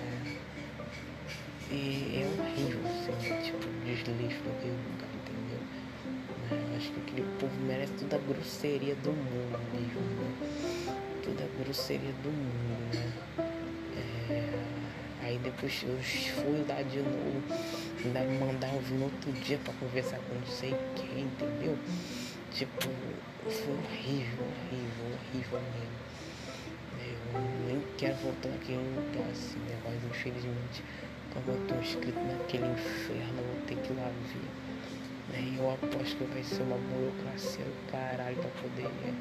e 1.71 2.23
é 2.23 2.27
horrível, 2.27 2.81
assim, 2.87 3.43
tipo, 3.43 3.69
desleixo 3.85 4.43
daquele 4.43 4.73
lugar, 4.73 5.11
entendeu? 5.15 5.61
Né? 6.51 6.77
Acho 6.77 6.91
que 6.93 7.01
aquele 7.01 7.27
povo 7.39 7.55
merece 7.67 7.93
toda 7.93 8.17
a 8.17 8.21
grosseria 8.21 8.95
do 8.97 9.11
mundo 9.11 9.59
mesmo, 9.73 10.01
né? 10.01 10.97
Toda 11.23 11.45
a 11.45 11.63
grosseria 11.63 12.13
do 12.23 12.31
mundo, 12.31 12.95
né? 12.95 13.13
É, 14.31 14.69
Aí 15.29 15.37
depois 15.41 15.83
eu 15.83 15.99
fui 15.99 16.65
lá 16.67 16.81
de 16.81 17.01
novo, 17.01 17.43
ainda 18.05 18.21
me 18.21 18.39
mandaram 18.39 18.79
vir 18.81 18.95
no 18.95 19.05
outro 19.05 19.33
dia 19.33 19.59
pra 19.59 19.73
conversar 19.75 20.19
com 20.19 20.35
não 20.35 20.47
sei 20.47 20.75
quem, 20.95 21.25
entendeu? 21.25 21.77
Tipo, 22.53 22.89
foi 23.45 23.75
horrível, 23.75 24.45
horrível, 24.45 25.07
horrível 25.15 25.61
mesmo. 25.75 26.09
Eu 27.35 27.41
nem 27.67 27.83
quero 27.97 28.15
voltar 28.17 28.49
naquele 28.49 28.79
lugar 28.79 29.31
assim, 29.31 29.59
né? 29.61 29.79
Mas 29.85 30.05
infelizmente, 30.05 30.83
como 31.33 31.57
eu 31.57 31.67
tô 31.67 31.75
inscrito 31.77 32.19
naquele 32.19 32.67
inferno, 32.67 33.39
eu 33.39 33.45
vou 33.45 33.63
ter 33.67 33.77
que 33.77 33.93
ir 33.93 33.97
lá 33.97 34.11
ver. 34.33 34.69
Né? 35.33 35.53
E 35.53 35.59
eu 35.59 35.71
aposto 35.71 36.17
que 36.17 36.25
vai 36.25 36.43
ser 36.43 36.63
uma 36.63 36.79
burocracia 36.79 37.65
do 37.65 37.91
caralho 37.91 38.37
pra 38.37 38.51
poder 38.63 38.89
né? 38.89 39.15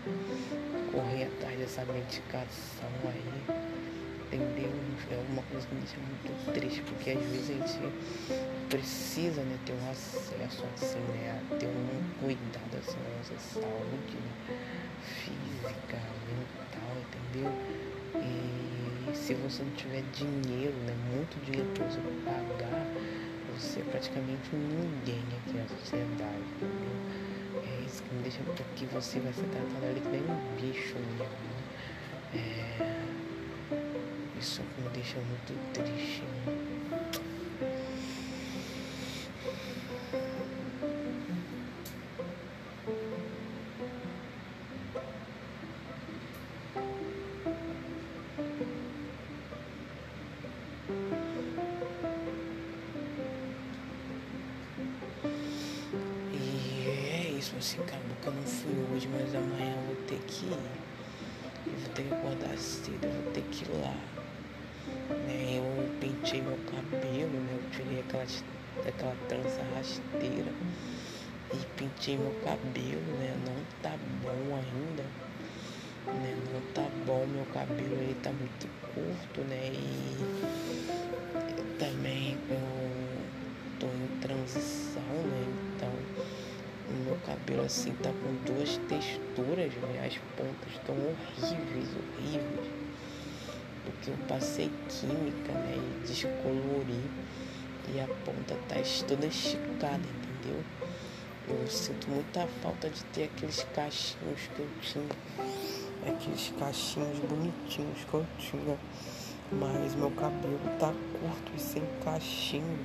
correr 0.91 1.25
atrás 1.25 1.59
dessa 1.59 1.83
medicação 1.85 2.89
aí 3.03 3.66
entendeu? 4.31 4.71
É 5.09 5.31
uma 5.31 5.41
coisa 5.43 5.65
que 5.67 5.75
me 5.75 5.81
deixa 5.81 5.97
muito 5.99 6.53
triste, 6.53 6.81
porque 6.81 7.11
às 7.11 7.23
vezes 7.25 7.49
a 7.49 7.53
gente 7.53 7.93
precisa 8.69 9.41
né, 9.41 9.57
ter 9.65 9.73
um 9.73 9.89
acesso 9.89 10.65
assim, 10.75 10.99
né, 10.99 11.41
ter 11.59 11.67
um 11.67 12.03
cuidado 12.19 12.77
assim 12.77 12.97
da 12.97 13.17
nossa 13.17 13.39
saúde 13.39 14.15
né, 14.15 14.57
física, 15.01 15.97
mental, 16.27 16.91
entendeu? 17.07 17.51
E 18.15 19.15
se 19.15 19.33
você 19.35 19.63
não 19.63 19.71
tiver 19.71 20.03
dinheiro, 20.13 20.73
né, 20.85 20.93
muito 21.13 21.39
dinheiro 21.45 21.69
para 21.73 21.85
você 21.85 21.99
pagar, 22.25 22.85
você 23.55 23.79
é 23.79 23.83
praticamente 23.83 24.53
ninguém 24.53 25.23
aqui 25.37 25.57
na 25.57 25.67
sociedade, 25.67 26.43
entendeu? 26.57 27.63
É 27.63 27.85
isso 27.85 28.03
que 28.03 28.13
me 28.13 28.21
deixa, 28.23 28.39
porque 28.43 28.85
você 28.87 29.19
vai 29.19 29.31
ser 29.31 29.45
tratado 29.45 29.85
ali 29.85 30.01
que 30.01 30.09
nem 30.09 30.21
um 30.21 30.55
bicho 30.59 30.95
mesmo. 30.95 31.23
Né? 31.23 31.57
É, 32.35 32.86
isso 34.47 34.61
me 34.77 34.89
deixa 34.93 35.17
muito 35.17 35.73
triste. 35.73 36.23
E 56.31 56.87
é 56.87 57.35
isso, 57.37 57.53
assim, 57.57 57.79
que 57.83 58.27
eu 58.27 58.33
não 58.33 58.43
fui 58.43 58.71
hoje, 58.93 59.09
mas 59.11 59.35
amanhã 59.35 59.75
eu 59.75 59.87
vou 59.87 59.95
ter 60.07 60.19
que 60.25 60.45
ir. 60.45 60.51
Eu 61.65 61.73
vou 61.73 61.89
ter 61.93 62.03
que 62.03 62.13
acordar 62.13 62.57
cedo, 62.57 63.03
eu 63.03 63.11
vou 63.11 63.33
ter 63.33 63.41
que 63.51 63.65
ir 63.65 63.81
lá 63.81 64.16
né? 65.27 65.57
Eu 65.57 65.99
pentei 65.99 66.41
meu 66.41 66.57
cabelo, 66.65 67.29
né? 67.29 67.59
Eu 67.61 67.69
tirei 67.71 67.99
aquela, 67.99 68.25
aquela 68.87 69.15
trança 69.27 69.61
rasteira 69.75 70.51
e 71.53 71.57
pintei 71.75 72.17
meu 72.17 72.33
cabelo, 72.43 73.01
né? 73.19 73.35
Não 73.45 73.55
tá 73.81 73.95
bom 74.23 74.55
ainda, 74.55 75.03
né? 76.19 76.37
Não 76.53 76.61
tá 76.73 76.89
bom, 77.05 77.25
meu 77.27 77.45
cabelo 77.53 77.93
ele 77.95 78.15
tá 78.23 78.31
muito 78.31 78.67
curto, 78.93 79.41
né? 79.49 79.71
E 79.73 80.17
também 81.77 82.37
eu 82.49 82.59
tô 83.79 83.87
em 83.87 84.19
transição, 84.21 85.01
né? 85.01 85.45
Então 85.75 85.91
o 86.89 86.93
meu 87.03 87.17
cabelo 87.25 87.63
assim 87.63 87.91
tá 88.01 88.09
com 88.09 88.53
duas 88.53 88.77
texturas, 88.89 89.73
né? 89.73 90.05
As 90.05 90.17
pontas 90.37 90.73
estão 90.73 90.95
horríveis, 90.95 91.89
horríveis 92.17 92.86
que 94.07 94.11
eu 94.11 94.27
passei 94.27 94.71
química, 94.87 95.51
né? 95.51 95.75
E 95.75 96.07
descolori 96.07 97.03
e 97.93 97.99
a 97.99 98.07
ponta 98.25 98.55
tá 98.67 98.75
toda 99.05 99.25
esticada, 99.25 99.97
entendeu? 99.97 100.63
Eu 101.49 101.67
sinto 101.67 102.09
muita 102.09 102.47
falta 102.61 102.89
de 102.89 103.03
ter 103.05 103.23
aqueles 103.25 103.63
cachinhos 103.75 104.41
que 104.55 104.59
eu 104.59 104.69
tinha. 104.81 105.09
Aqueles 106.07 106.53
cachinhos 106.57 107.19
bonitinhos 107.19 108.03
que 108.09 108.13
eu 108.13 108.25
tinha. 108.37 108.77
Mas 109.51 109.95
meu 109.95 110.11
cabelo 110.11 110.59
tá 110.79 110.93
curto 111.13 111.51
e 111.55 111.59
sem 111.59 111.83
cachinho. 112.03 112.79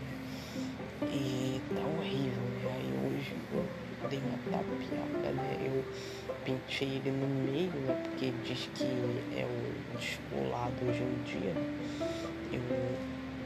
E 1.03 1.61
tá 1.73 1.81
horrível, 1.81 2.43
né? 2.43 2.77
Aí 2.77 3.17
hoje 3.17 3.37
eu 3.53 4.09
dei 4.09 4.21
uma 4.21 4.39
tapeada, 4.39 5.33
né? 5.33 5.59
Eu 5.67 5.85
pintei 6.45 6.89
ele 6.89 7.11
no 7.11 7.27
meio, 7.27 7.71
né? 7.87 8.03
Porque 8.05 8.33
diz 8.45 8.69
que 8.75 8.85
é 9.37 9.45
o 9.45 9.97
descolado 9.97 10.75
hoje 10.89 11.03
em 11.03 11.23
dia. 11.25 11.55
Eu 12.53 12.61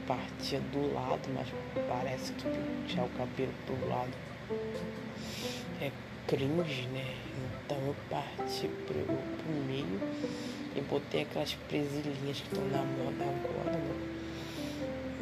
partia 0.07 0.61
do 0.73 0.93
lado, 0.95 1.29
mas 1.35 1.49
parece 1.89 2.33
que 2.33 2.45
pentear 2.45 3.07
o 3.07 3.11
cabelo 3.11 3.53
do 3.67 3.89
lado 3.89 4.13
é 5.81 5.91
cringe, 6.27 6.87
né? 6.89 7.15
Então 7.65 7.79
eu 7.87 7.97
parti 8.09 8.69
pro, 8.87 9.05
pro 9.05 9.53
meio 9.67 10.01
e 10.75 10.81
botei 10.83 11.23
aquelas 11.23 11.55
presilhinhas 11.69 12.41
que 12.41 12.55
estão 12.55 12.65
na 12.69 12.83
moda 12.83 13.25
agora, 13.25 13.77
né? 13.77 14.17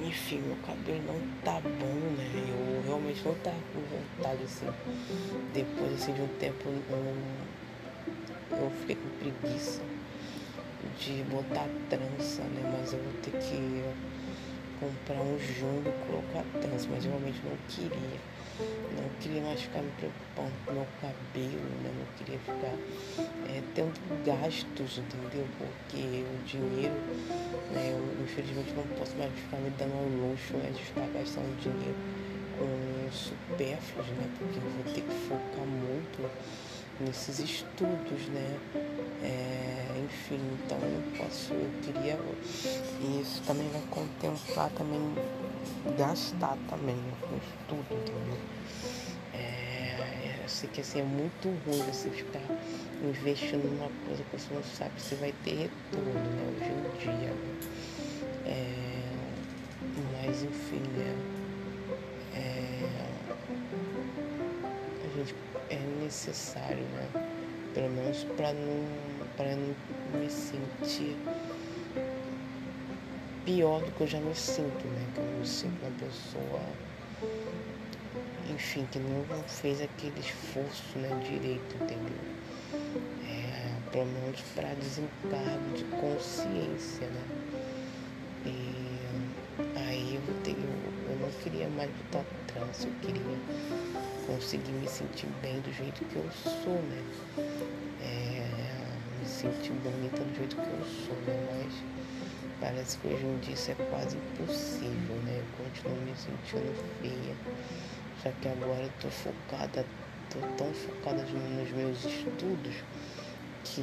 Enfim, 0.07 0.39
meu 0.41 0.57
cabelo 0.57 1.03
não 1.07 1.21
tá 1.43 1.61
bom, 1.61 1.95
né? 2.17 2.31
Eu 2.35 2.83
realmente 2.85 3.25
não 3.25 3.35
tá 3.37 3.55
com 3.73 3.81
vontade, 3.81 4.43
assim. 4.45 4.67
Depois, 5.55 5.95
assim, 5.95 6.13
de 6.13 6.21
um 6.21 6.29
tempo, 6.39 6.69
eu, 6.69 7.15
eu 8.61 8.71
fiquei 8.71 8.97
com 8.97 9.09
preguiça 9.19 9.83
de 10.99 11.23
botar 11.25 11.69
trança, 11.89 12.43
né? 12.45 12.63
Mas 12.79 12.93
eu 12.93 12.99
vou 13.01 13.13
ter 13.23 13.33
que 13.33 13.83
comprar 14.79 15.21
um 15.21 15.39
junho 15.39 15.83
e 15.87 16.07
colocar 16.07 16.45
trança, 16.61 16.89
mas 16.91 17.05
realmente 17.05 17.41
não 17.45 17.57
queria. 17.69 18.21
Não 18.97 19.09
queria 19.21 19.43
mais 19.43 19.61
ficar 19.63 19.83
me 19.83 19.91
preocupando 19.93 20.53
com 20.65 20.73
meu 20.73 20.87
cabelo, 21.01 21.69
né? 21.83 21.93
Não 21.99 22.07
queria 22.17 22.39
ficar 22.39 22.77
é, 23.49 23.63
tendo 23.75 23.93
gastos, 24.25 24.99
entendeu? 24.99 25.49
Porque 25.59 26.25
o 26.25 26.45
dinheiro, 26.45 26.95
né? 27.73 27.93
Eu 27.93 28.23
infelizmente 28.23 28.73
não 28.75 28.85
posso 28.97 29.17
mais 29.17 29.33
ficar 29.33 29.57
me 29.57 29.71
dando 29.71 29.95
ao 29.95 30.07
luxo 30.07 30.57
né? 30.57 30.71
de 30.71 30.83
ficar 30.83 31.09
gastando 31.09 31.57
dinheiro 31.57 31.97
com 32.57 33.11
supérfluos, 33.11 34.07
né? 34.11 34.29
Porque 34.39 34.59
eu 34.59 34.63
vou 34.63 34.85
ter 34.85 35.01
que 35.01 35.15
focar 35.29 35.67
muito 35.67 36.31
nesses 37.01 37.39
estudos, 37.39 38.29
né? 38.29 38.59
É, 39.23 40.05
enfim, 40.05 40.41
então 40.65 40.79
eu 40.79 41.19
posso, 41.19 41.53
eu 41.53 41.71
queria. 41.83 42.19
E 43.01 43.21
isso 43.21 43.43
também 43.43 43.69
vai 43.71 43.83
contemplar 43.91 44.71
também 44.71 45.15
gastar 45.97 46.57
também 46.69 46.97
né, 46.97 47.13
com 47.21 47.37
estudo, 47.37 47.87
entendeu? 47.91 48.39
É, 49.35 50.41
eu 50.43 50.49
sei 50.49 50.69
que 50.71 50.81
assim 50.81 51.01
é 51.01 51.05
muito 51.05 51.49
ruim 51.65 51.83
você 51.91 52.11
ficar 52.11 52.41
investindo 53.03 53.65
numa 53.71 53.91
coisa 54.07 54.23
que 54.23 54.39
você 54.39 54.55
não 54.55 54.63
sabe 54.63 55.01
se 55.01 55.15
vai 55.17 55.33
ter 55.45 55.55
retorno, 55.55 56.13
né? 56.13 56.53
Hoje 56.57 56.71
em 56.71 57.19
dia. 57.19 57.31
Né? 57.31 57.55
É, 58.47 59.15
mas 60.13 60.43
enfim, 60.43 60.83
né? 60.97 61.15
É, 62.35 63.15
a 65.05 65.17
gente 65.17 65.35
necessário, 66.05 66.85
né? 66.85 67.09
Pelo 67.73 67.91
menos 67.91 68.25
para 68.37 68.53
não, 68.53 68.87
pra 69.37 69.57
não 69.57 69.75
me 70.21 70.31
sentir 70.31 71.17
pior 73.45 73.81
do 73.83 73.91
que 73.93 74.03
eu 74.03 74.07
já 74.07 74.21
me 74.21 74.35
sinto, 74.35 74.87
né? 74.87 75.07
Que 75.15 75.21
eu 75.21 75.25
me 75.25 75.47
sinto 75.47 75.75
uma 75.83 75.91
pessoa, 75.99 76.61
enfim, 78.49 78.87
que 78.91 78.99
não 78.99 79.25
fez 79.49 79.81
aquele 79.81 80.21
esforço 80.21 80.99
né, 80.99 81.09
direito, 81.25 81.75
entendeu? 81.83 82.19
É, 83.29 83.91
pelo 83.91 84.07
menos 84.07 84.41
para 84.55 84.75
desencargo 84.75 85.75
de 85.75 85.85
consciência, 85.85 87.09
né? 87.09 87.25
E 88.47 88.84
queria 91.45 91.69
mais 91.69 91.91
botar 91.91 92.25
trans, 92.47 92.85
eu 92.85 92.93
queria 93.03 93.37
conseguir 94.27 94.73
me 94.73 94.89
sentir 94.89 95.29
bem 95.43 95.61
do 95.61 95.71
jeito 95.75 96.03
que 96.07 96.17
eu 96.17 96.25
sou, 96.33 96.73
né? 96.73 97.05
É, 98.01 98.49
me 99.21 99.27
sentir 99.29 99.73
bonita 99.75 100.25
do 100.25 100.35
jeito 100.39 100.57
que 100.57 100.63
eu 100.63 100.85
sou, 101.07 101.17
né? 101.27 101.37
Mas 101.53 101.75
parece 102.63 102.97
que 102.97 103.09
hoje 103.09 103.27
em 103.27 103.39
dia 103.41 103.53
isso 103.53 103.71
é 103.73 103.75
quase 103.91 104.17
impossível, 104.17 105.17
né? 105.27 105.39
Eu 105.39 105.65
continuo 105.65 106.01
me 106.07 106.15
sentindo 106.17 106.75
feia. 107.03 107.35
Só 108.23 108.31
que 108.41 108.49
agora 108.49 108.81
eu 108.81 108.91
tô 109.03 109.11
focada, 109.11 109.85
tô 110.31 110.39
tão 110.57 110.73
focada 110.73 111.23
nos 111.25 111.71
meus 111.73 112.03
estudos 112.07 112.75
que 113.65 113.83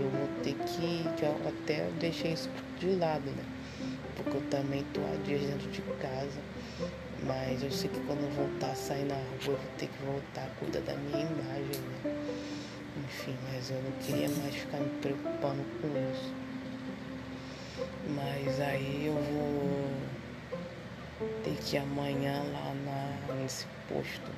eu 0.00 0.08
vou 0.08 0.28
ter 0.42 0.54
que, 0.54 1.04
até 1.46 1.90
deixei 2.00 2.32
isso 2.32 2.48
de 2.78 2.94
lado, 2.96 3.26
né? 3.26 3.44
Porque 4.16 4.34
eu 4.34 4.42
também 4.48 4.82
tô 4.94 5.00
há 5.02 5.16
dias 5.26 5.42
dentro 5.42 5.70
de 5.70 5.82
casa 6.00 6.49
mas 7.26 7.62
eu 7.62 7.70
sei 7.70 7.90
que 7.90 8.00
quando 8.00 8.22
eu 8.22 8.30
voltar 8.30 8.72
a 8.72 8.74
sair 8.74 9.04
na 9.04 9.14
rua, 9.14 9.24
eu 9.46 9.56
vou 9.56 9.70
ter 9.78 9.86
que 9.86 10.02
voltar 10.04 10.44
a 10.44 10.50
cuidar 10.58 10.80
da 10.80 10.94
minha 10.94 11.22
imagem, 11.22 11.80
né? 11.82 12.16
Enfim, 13.04 13.36
mas 13.52 13.70
eu 13.70 13.82
não 13.82 13.92
queria 13.92 14.28
mais 14.28 14.54
ficar 14.54 14.78
me 14.78 14.90
preocupando 15.00 15.64
com 15.80 15.88
isso. 16.12 16.32
Mas 18.14 18.60
aí 18.60 19.06
eu 19.06 19.14
vou 19.14 19.90
ter 21.44 21.56
que 21.62 21.76
ir 21.76 21.78
amanhã 21.80 22.42
lá 22.52 22.74
na, 22.84 23.34
nesse 23.34 23.66
posto 23.88 24.30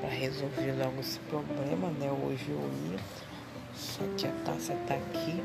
para 0.00 0.08
resolver 0.08 0.72
logo 0.72 1.00
esse 1.00 1.18
problema, 1.20 1.90
né? 1.98 2.10
Hoje 2.10 2.46
eu 2.48 2.70
ia, 2.90 2.98
só 3.74 4.02
que 4.16 4.26
a 4.26 4.32
taça 4.44 4.74
tá 4.86 4.94
aqui 4.94 5.42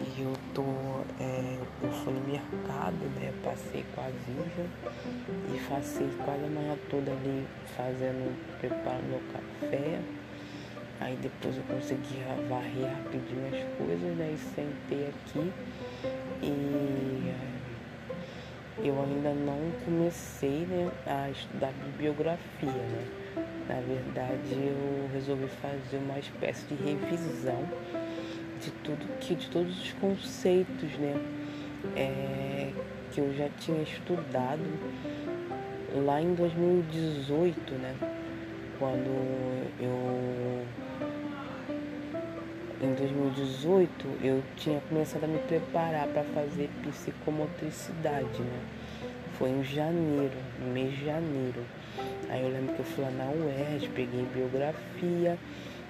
e 0.00 0.22
eu 0.22 0.32
tô. 0.54 0.62
É, 1.20 1.58
eu 1.82 1.90
fui 1.92 2.12
no 2.12 2.20
mercado, 2.20 2.65
né? 2.90 3.32
Passei 3.42 3.84
com 3.94 4.00
a 4.00 4.08
Vivian 4.26 4.68
e 5.54 5.68
passei 5.68 6.08
quase 6.24 6.44
a 6.44 6.48
manhã 6.48 6.76
toda 6.90 7.10
ali 7.10 7.46
fazendo, 7.76 8.36
preparando 8.60 9.08
meu 9.08 9.20
café. 9.32 10.00
Aí 11.00 11.16
depois 11.20 11.56
eu 11.56 11.62
consegui 11.64 12.22
varrer 12.48 12.90
rapidinho 12.90 13.46
as 13.48 13.76
coisas, 13.76 14.16
né? 14.16 14.34
E 14.34 14.38
sentei 14.38 15.08
aqui 15.08 15.52
e 16.42 17.34
eu 18.78 19.02
ainda 19.02 19.32
não 19.32 19.58
comecei 19.84 20.66
né, 20.66 20.90
a 21.06 21.30
estudar 21.30 21.72
bibliografia, 21.72 22.38
né? 22.62 23.06
Na 23.68 23.80
verdade 23.80 24.54
eu 24.54 25.10
resolvi 25.12 25.48
fazer 25.60 25.98
uma 25.98 26.18
espécie 26.18 26.66
de 26.66 26.74
revisão 26.74 27.68
de 28.60 28.70
tudo 28.70 29.18
que, 29.18 29.34
de 29.34 29.50
todos 29.50 29.82
os 29.82 29.92
conceitos, 29.94 30.96
né? 30.98 31.35
É, 31.94 32.72
que 33.12 33.20
eu 33.20 33.34
já 33.34 33.48
tinha 33.58 33.82
estudado 33.82 34.62
lá 35.94 36.20
em 36.20 36.34
2018, 36.34 37.74
né? 37.74 37.94
Quando 38.78 39.08
eu 39.80 40.66
em 42.82 42.92
2018 42.94 44.06
eu 44.22 44.42
tinha 44.56 44.80
começado 44.88 45.24
a 45.24 45.26
me 45.26 45.38
preparar 45.38 46.06
para 46.08 46.24
fazer 46.24 46.68
psicomotricidade, 46.82 48.42
né? 48.42 48.60
Foi 49.38 49.50
em 49.50 49.64
janeiro, 49.64 50.36
no 50.60 50.72
mês 50.72 50.96
de 50.96 51.04
janeiro. 51.06 51.64
Aí 52.28 52.42
eu 52.42 52.48
lembro 52.48 52.74
que 52.74 52.80
eu 52.80 52.84
fui 52.84 53.04
lá 53.04 53.10
na 53.10 53.30
UERJ, 53.30 53.88
peguei 53.94 54.26
biografia, 54.34 55.38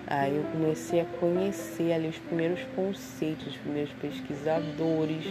Aí 0.09 0.37
eu 0.37 0.45
comecei 0.53 1.01
a 1.01 1.05
conhecer 1.05 1.93
ali 1.93 2.07
os 2.07 2.19
primeiros 2.19 2.61
conceitos, 2.77 3.49
os 3.49 3.57
primeiros 3.57 3.93
pesquisadores. 3.95 5.25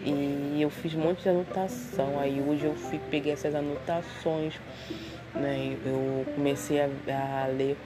E 0.00 0.60
eu 0.60 0.70
fiz 0.70 0.94
um 0.94 1.00
monte 1.00 1.22
de 1.22 1.28
anotação. 1.28 2.18
Aí 2.18 2.40
hoje 2.40 2.64
eu 2.64 2.74
fui, 2.74 3.00
peguei 3.10 3.32
essas 3.32 3.54
anotações, 3.54 4.54
né? 5.34 5.76
Eu 5.84 6.24
comecei 6.34 6.80
a, 6.80 6.88
a 7.42 7.46
ler, 7.46 7.76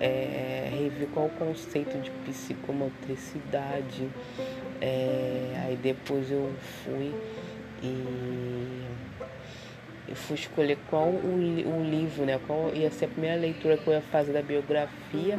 é, 0.00 0.68
rever 0.70 1.08
qual 1.08 1.26
o 1.26 1.30
conceito 1.30 1.98
de 1.98 2.10
psicomotricidade. 2.24 4.08
É, 4.80 5.60
aí 5.64 5.76
depois 5.76 6.30
eu 6.30 6.54
fui 6.84 7.12
e 7.82 8.86
eu 10.08 10.16
fui 10.16 10.36
escolher 10.36 10.78
qual 10.88 11.08
o, 11.08 11.34
o 11.34 11.84
livro, 11.84 12.24
né? 12.24 12.40
Qual 12.46 12.74
ia 12.74 12.90
ser 12.90 13.04
a 13.04 13.08
primeira 13.08 13.36
leitura 13.36 13.76
que 13.76 13.86
eu 13.86 13.92
ia 13.92 14.00
fazer 14.00 14.32
da 14.32 14.40
biografia. 14.40 15.38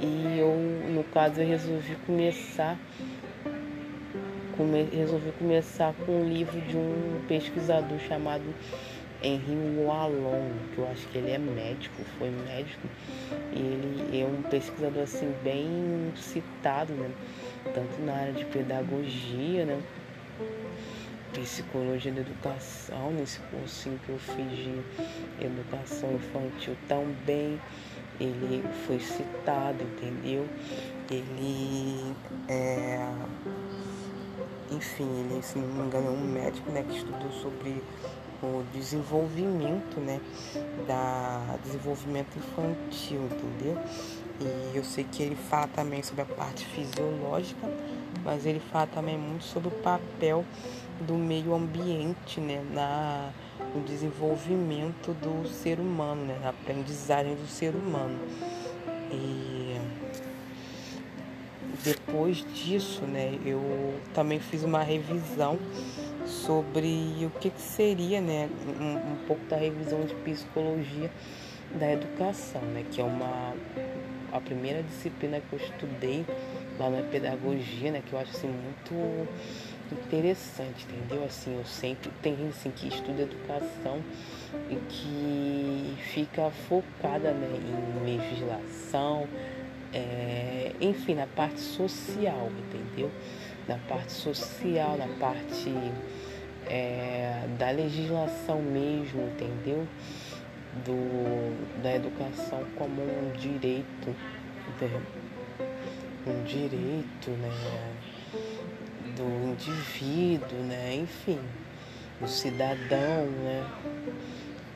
E 0.00 0.38
eu, 0.38 0.54
no 0.90 1.04
caso, 1.04 1.40
eu 1.40 1.46
resolvi 1.46 1.96
começar 2.06 2.78
come, 4.56 4.84
resolvi 4.92 5.32
começar 5.32 5.94
com 6.04 6.20
um 6.20 6.28
livro 6.28 6.60
de 6.60 6.76
um 6.76 7.20
pesquisador 7.26 7.98
chamado 8.00 8.42
Henri 9.22 9.56
Wallon, 9.78 10.50
que 10.74 10.78
eu 10.78 10.88
acho 10.90 11.06
que 11.08 11.18
ele 11.18 11.30
é 11.30 11.38
médico, 11.38 12.02
foi 12.18 12.30
médico, 12.30 12.86
e 13.52 13.58
ele 13.58 14.20
é 14.20 14.26
um 14.26 14.42
pesquisador 14.42 15.02
assim 15.02 15.32
bem 15.42 16.12
citado, 16.16 16.92
né? 16.92 17.10
tanto 17.72 18.00
na 18.02 18.14
área 18.14 18.32
de 18.32 18.44
pedagogia, 18.44 19.64
né? 19.64 19.80
Psicologia 21.32 22.12
da 22.12 22.20
educação, 22.20 23.12
nesse 23.12 23.40
cursinho 23.40 23.98
que 24.04 24.10
eu 24.10 24.18
fiz 24.18 24.50
de 24.50 24.80
educação 25.44 26.14
infantil 26.14 26.76
também, 26.86 27.58
ele 28.20 28.62
foi 28.86 29.00
citado, 29.00 29.82
entendeu? 29.82 30.46
Ele 31.10 32.14
é 32.48 33.00
enfim, 34.70 35.08
ele, 35.20 35.42
se 35.42 35.58
não 35.58 35.68
me 35.68 35.86
engano, 35.86 36.08
é 36.08 36.10
um 36.10 36.24
médico 36.24 36.70
né, 36.70 36.84
que 36.88 36.96
estudou 36.96 37.30
sobre 37.42 37.82
o 38.42 38.62
desenvolvimento, 38.72 40.00
né, 40.00 40.20
da 40.86 41.56
desenvolvimento 41.62 42.36
infantil, 42.36 43.22
entendeu? 43.24 43.78
E 44.40 44.76
eu 44.76 44.84
sei 44.84 45.04
que 45.04 45.22
ele 45.22 45.36
fala 45.36 45.68
também 45.68 46.02
sobre 46.02 46.22
a 46.22 46.26
parte 46.26 46.66
fisiológica, 46.66 47.68
mas 48.24 48.44
ele 48.44 48.60
fala 48.60 48.86
também 48.86 49.16
muito 49.16 49.44
sobre 49.44 49.68
o 49.68 49.70
papel 49.70 50.44
do 51.00 51.14
meio 51.14 51.54
ambiente, 51.54 52.40
né, 52.40 52.64
na 52.72 53.30
no 53.74 53.82
desenvolvimento 53.82 55.12
do 55.14 55.48
ser 55.48 55.80
humano, 55.80 56.24
né, 56.24 56.38
na 56.40 56.50
aprendizagem 56.50 57.34
do 57.34 57.46
ser 57.46 57.74
humano. 57.74 58.18
E 59.10 59.73
depois 61.84 62.44
disso, 62.54 63.02
né, 63.02 63.38
eu 63.44 63.60
também 64.14 64.40
fiz 64.40 64.64
uma 64.64 64.82
revisão 64.82 65.58
sobre 66.26 67.14
o 67.22 67.30
que, 67.38 67.50
que 67.50 67.60
seria, 67.60 68.22
né, 68.22 68.48
um, 68.80 69.12
um, 69.12 69.16
pouco 69.26 69.44
da 69.44 69.56
revisão 69.56 70.02
de 70.04 70.14
psicologia 70.14 71.10
da 71.78 71.92
educação, 71.92 72.62
né, 72.62 72.84
que 72.90 73.00
é 73.00 73.04
uma 73.04 73.54
a 74.32 74.40
primeira 74.40 74.82
disciplina 74.82 75.40
que 75.40 75.52
eu 75.52 75.58
estudei 75.60 76.24
lá 76.78 76.90
na 76.90 77.02
pedagogia, 77.02 77.92
né, 77.92 78.02
que 78.04 78.14
eu 78.14 78.18
acho 78.18 78.32
assim 78.32 78.48
muito 78.48 79.28
interessante, 79.92 80.86
entendeu? 80.90 81.24
Assim, 81.24 81.56
eu 81.56 81.64
sempre 81.64 82.10
tem 82.22 82.36
gente 82.36 82.50
assim 82.50 82.70
que 82.70 82.88
estuda 82.88 83.22
educação 83.22 84.02
e 84.70 84.76
que 84.88 85.94
fica 86.12 86.50
focada, 86.68 87.32
né, 87.32 87.48
em 87.56 88.18
legislação, 88.18 89.28
é, 89.94 90.72
enfim, 90.80 91.14
na 91.14 91.26
parte 91.26 91.60
social, 91.60 92.50
entendeu? 92.58 93.10
Na 93.68 93.78
parte 93.78 94.12
social, 94.12 94.98
na 94.98 95.06
parte 95.18 95.72
é, 96.66 97.46
da 97.58 97.70
legislação 97.70 98.60
mesmo, 98.60 99.22
entendeu? 99.22 99.86
Do, 100.84 101.80
da 101.80 101.94
educação 101.94 102.64
como 102.76 103.02
um 103.02 103.32
direito, 103.38 104.08
né? 104.80 105.00
um 106.26 106.42
direito, 106.42 107.30
né? 107.30 107.94
Do 109.16 109.52
indivíduo, 109.52 110.58
né? 110.64 110.96
Enfim, 110.96 111.38
do 112.20 112.26
cidadão, 112.26 113.26
né? 113.44 113.64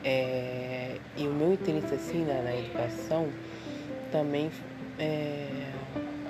É, 0.01 0.95
e 1.17 1.27
o 1.27 1.33
meu 1.33 1.51
interesse 1.51 1.93
assim 1.93 2.23
na, 2.23 2.41
na 2.41 2.55
educação 2.55 3.27
também 4.13 4.49
é, 4.99 5.71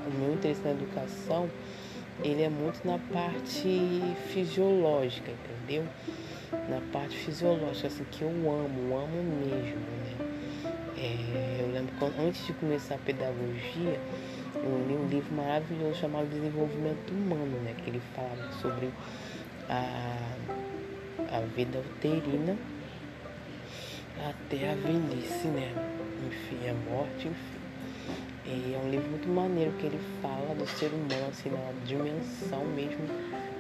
o 0.08 0.14
meu 0.20 0.34
interesse 0.34 0.62
na 0.62 0.72
educação, 0.72 1.50
ele 2.24 2.44
é 2.44 2.50
muito 2.50 2.86
na 2.86 3.00
parte 3.12 4.02
fisiológica, 4.32 5.32
entendeu? 5.32 5.86
Na 6.70 6.82
parte 6.92 7.18
fisiológica, 7.18 7.88
assim, 7.88 8.06
que 8.12 8.22
eu 8.22 8.30
amo, 8.30 8.98
amo 8.98 9.24
mesmo, 9.24 9.80
né? 9.80 10.30
É, 10.98 11.62
eu 11.62 11.72
lembro 11.72 11.94
quando, 11.98 12.20
antes 12.20 12.46
de 12.46 12.54
começar 12.54 12.96
a 12.96 12.98
pedagogia, 12.98 14.00
eu 14.56 14.86
li 14.88 14.94
um 14.96 15.08
livro 15.08 15.34
maravilhoso 15.34 16.00
chamado 16.00 16.28
Desenvolvimento 16.28 17.12
Humano, 17.12 17.60
né? 17.64 17.74
Que 17.78 17.90
ele 17.90 18.02
falava 18.14 18.52
sobre 18.62 18.90
a, 19.70 20.36
a 21.32 21.40
vida 21.56 21.80
uterina 21.80 22.58
até 24.28 24.72
a 24.72 24.76
velhice, 24.76 25.48
né? 25.48 25.74
Enfim, 26.28 26.68
a 26.68 26.74
morte, 26.90 27.28
enfim. 27.30 27.59
E 28.52 28.74
é 28.74 28.80
um 28.84 28.90
livro 28.90 29.08
muito 29.12 29.30
maneiro 29.30 29.72
que 29.74 29.86
ele 29.86 30.00
fala 30.24 30.56
do 30.56 30.66
ser 30.66 30.88
humano, 30.88 31.28
assim, 31.30 31.52
na 31.52 31.72
dimensão 31.86 32.66
mesmo, 32.66 33.06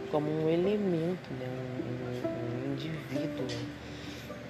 como 0.09 0.27
um 0.31 0.49
elemento, 0.49 1.31
né? 1.35 1.45
um, 1.47 2.65
um, 2.65 2.69
um 2.69 2.73
indivíduo 2.73 3.45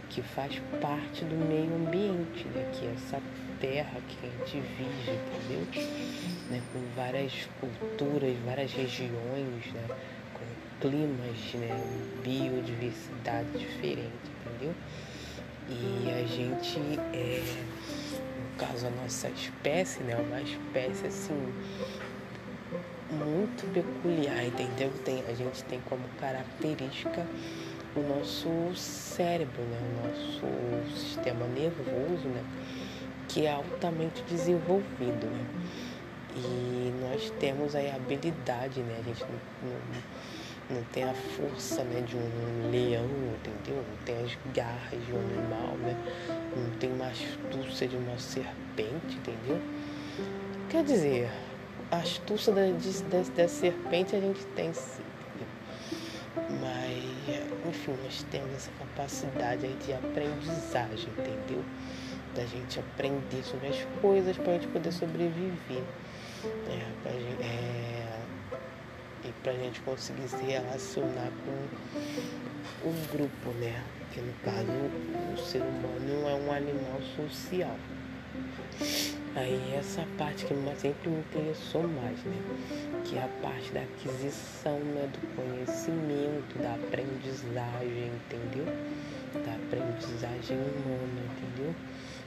que 0.10 0.21
faz 0.21 0.62
parte 0.80 1.25
do 1.25 1.36
meio 1.36 1.75
ambiente, 1.75 2.47
né? 2.56 2.71
que 2.73 2.86
é 2.86 2.93
essa 2.95 3.21
terra 3.60 3.99
que 4.08 4.25
a 4.25 4.30
gente 4.30 4.65
vive, 4.78 5.12
entendeu? 5.12 5.86
Né? 6.49 6.62
Com 6.71 6.80
várias 6.95 7.34
culturas, 7.60 8.34
várias 8.45 8.71
regiões, 8.71 9.65
né? 9.73 9.88
com 10.34 10.88
climas, 10.88 11.54
né? 11.56 11.84
biodiversidade 12.23 13.49
diferente, 13.58 14.32
entendeu? 14.45 14.73
E 15.69 16.10
a 16.12 16.25
gente 16.25 16.80
é 17.13 17.98
caso 18.59 18.87
a 18.87 18.89
nossa 18.89 19.29
espécie, 19.29 20.01
né, 20.03 20.15
uma 20.15 20.41
espécie 20.41 21.07
assim 21.07 21.53
muito 23.11 23.73
peculiar, 23.73 24.45
entendeu? 24.45 24.91
Tem, 25.03 25.23
a 25.27 25.33
gente 25.33 25.63
tem 25.63 25.79
como 25.89 26.03
característica 26.19 27.25
o 27.95 28.01
nosso 28.01 28.49
cérebro, 28.75 29.61
né, 29.63 29.79
o 29.81 30.07
nosso 30.07 30.95
sistema 30.95 31.47
nervoso, 31.47 32.27
né, 32.27 32.43
que 33.27 33.45
é 33.45 33.51
altamente 33.51 34.21
desenvolvido, 34.23 35.25
né? 35.25 35.45
E 36.35 36.93
nós 37.01 37.31
temos 37.39 37.75
aí 37.75 37.89
a 37.89 37.95
habilidade, 37.95 38.81
né? 38.81 38.97
A 38.99 39.03
gente 39.03 39.21
não, 39.21 39.71
não, 39.71 40.01
não 40.69 40.84
tem 40.91 41.03
a 41.03 41.13
força 41.13 41.84
né, 41.84 42.01
de 42.01 42.15
um 42.15 42.71
leão, 42.71 43.05
entendeu? 43.05 43.84
Não 43.88 43.97
tem 44.05 44.23
as 44.23 44.38
garras 44.53 45.05
de 45.05 45.12
um 45.12 45.19
animal, 45.19 45.75
né? 45.77 45.95
Não 46.55 46.69
tem 46.77 46.91
uma 46.93 47.08
astúcia 47.08 47.88
de 47.88 47.95
uma 47.95 48.17
serpente, 48.19 49.17
entendeu? 49.17 49.60
Quer 50.69 50.84
dizer, 50.84 51.32
a 51.89 51.97
astúcia 51.97 52.53
da, 52.53 52.62
da, 52.62 53.23
da 53.36 53.47
serpente 53.47 54.15
a 54.15 54.19
gente 54.19 54.45
tem 54.55 54.71
sim, 54.71 55.01
entendeu? 55.19 56.60
Mas, 56.62 57.67
enfim, 57.67 57.95
nós 58.03 58.23
temos 58.29 58.53
essa 58.53 58.71
capacidade 58.77 59.65
aí 59.65 59.75
de 59.84 59.93
aprendizagem, 59.93 61.10
entendeu? 61.17 61.63
Da 62.36 62.45
gente 62.45 62.79
aprender 62.79 63.43
sobre 63.43 63.69
as 63.69 63.88
coisas 64.01 64.38
para 64.38 64.51
a 64.51 64.53
gente 64.53 64.67
poder 64.67 64.91
sobreviver. 64.91 65.84
É, 66.43 66.86
pra 67.03 67.12
gente, 67.12 67.41
é, 67.41 68.08
e 69.23 69.32
para 69.43 69.51
a 69.51 69.55
gente 69.55 69.82
conseguir 69.82 70.27
se 70.27 70.43
relacionar 70.43 71.32
com 71.45 72.89
o 72.89 72.93
grupo, 73.12 73.51
né? 73.60 73.84
Que 74.13 74.21
no 74.21 74.34
caso 74.43 74.71
o 75.34 75.38
ser 75.38 75.62
humano 75.62 76.29
é 76.29 76.34
um 76.34 76.51
animal 76.51 77.01
social. 77.15 77.75
Aí 79.36 79.75
essa 79.77 80.05
parte 80.17 80.45
que 80.45 80.53
sempre 80.77 81.10
me 81.10 81.19
interessou 81.19 81.84
mais, 81.84 82.17
né? 82.23 82.41
Que 83.05 83.17
é 83.17 83.23
a 83.23 83.29
parte 83.41 83.71
da 83.71 83.82
aquisição 83.82 84.79
né? 84.79 85.10
do 85.13 85.36
conhecimento, 85.36 86.58
da 86.62 86.73
aprendizagem, 86.73 88.12
entendeu? 88.27 88.65
Da 89.34 89.53
aprendizagem 89.53 90.58
humana, 90.58 91.21
entendeu? 91.32 91.75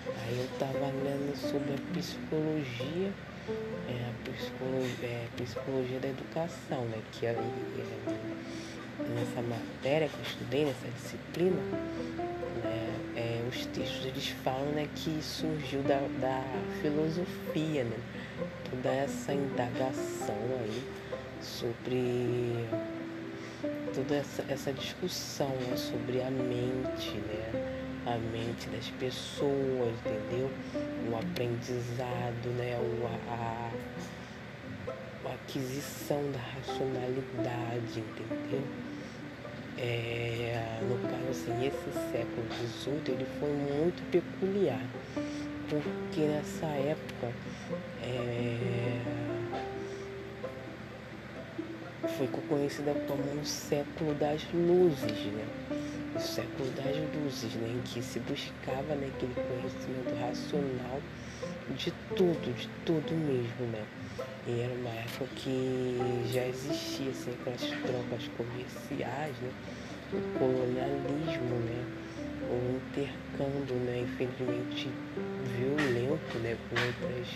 Aí 0.07 0.39
eu 0.39 0.59
tava 0.59 0.87
lendo 1.05 1.37
sobre 1.37 1.75
a 1.75 1.95
psicologia 1.95 3.13
é 3.89 4.09
a 4.09 4.31
psicologia, 4.31 5.09
é 5.09 5.27
a 5.27 5.43
psicologia 5.43 6.01
da 6.01 6.09
educação, 6.09 6.85
né? 6.87 7.03
Que 7.13 7.27
é, 7.27 7.37
nessa 9.15 9.43
matéria 9.43 10.09
que 10.09 10.17
eu 10.17 10.23
estudei, 10.23 10.65
nessa 10.65 10.89
disciplina, 10.89 11.61
né? 12.63 13.01
É, 13.17 13.49
os 13.49 13.67
textos 13.67 14.07
eles 14.07 14.29
falam 14.43 14.73
né, 14.73 14.89
que 14.95 15.23
surgiu 15.23 15.83
da, 15.83 15.99
da 16.21 16.43
filosofia, 16.81 17.85
né? 17.85 17.99
Toda 18.71 18.89
essa 18.89 19.35
indagação 19.35 20.37
aí 20.61 20.83
sobre 21.41 22.67
toda 23.95 24.15
essa, 24.17 24.45
essa 24.49 24.73
discussão 24.73 25.49
né, 25.49 25.77
sobre 25.77 26.23
a 26.23 26.31
mente, 26.31 27.19
né? 27.19 27.82
A 28.07 28.19
mente 28.19 28.69
das 28.69 28.89
pessoas, 28.99 29.95
entendeu? 30.05 30.51
O 31.11 31.17
aprendizado, 31.17 32.49
né? 32.57 32.77
O, 32.79 33.07
a, 33.07 33.71
a 35.29 35.35
aquisição 35.35 36.21
da 36.33 36.39
racionalidade, 36.39 38.01
entendeu? 38.01 38.63
É, 39.79 40.81
no 40.83 40.99
caso 41.09 41.31
assim, 41.31 41.67
esse 41.67 41.93
século 42.13 42.47
XVIII 42.53 43.15
ele 43.15 43.27
foi 43.41 43.49
muito 43.49 44.03
peculiar, 44.11 44.85
porque 45.69 46.21
nessa 46.21 46.67
época 46.67 47.33
é, 48.03 49.01
foi 52.17 52.29
conhecida 52.49 52.95
como 53.07 53.41
o 53.41 53.47
século 53.47 54.15
das 54.15 54.43
luzes, 54.53 55.33
né? 55.33 55.47
O 56.15 56.21
século 56.21 56.71
das 56.73 56.97
luzes, 57.15 57.55
né? 57.55 57.69
Em 57.75 57.81
que 57.83 58.03
se 58.03 58.21
buscava 58.21 58.95
né, 58.95 59.11
aquele 59.15 59.35
conhecimento 59.35 60.15
racional 60.21 61.01
de 61.75 61.91
tudo, 62.15 62.55
de 62.55 62.69
tudo 62.85 63.15
mesmo, 63.15 63.67
né? 63.73 63.85
E 64.47 64.61
era 64.61 64.75
uma 64.75 64.91
época 64.91 65.27
que 65.37 65.97
já 66.33 66.47
existia 66.47 67.11
assim, 67.11 67.31
aquelas 67.41 67.61
trocas 67.61 68.29
comerciais, 68.37 69.37
né? 69.41 69.51
o 70.13 70.39
colonialismo, 70.39 71.55
né? 71.61 71.85
o 72.51 72.77
intercâmbio, 72.77 73.77
né? 73.77 74.01
infelizmente 74.01 74.91
violento 75.57 76.39
né? 76.43 76.57
com 76.69 76.77
outras, 76.87 77.29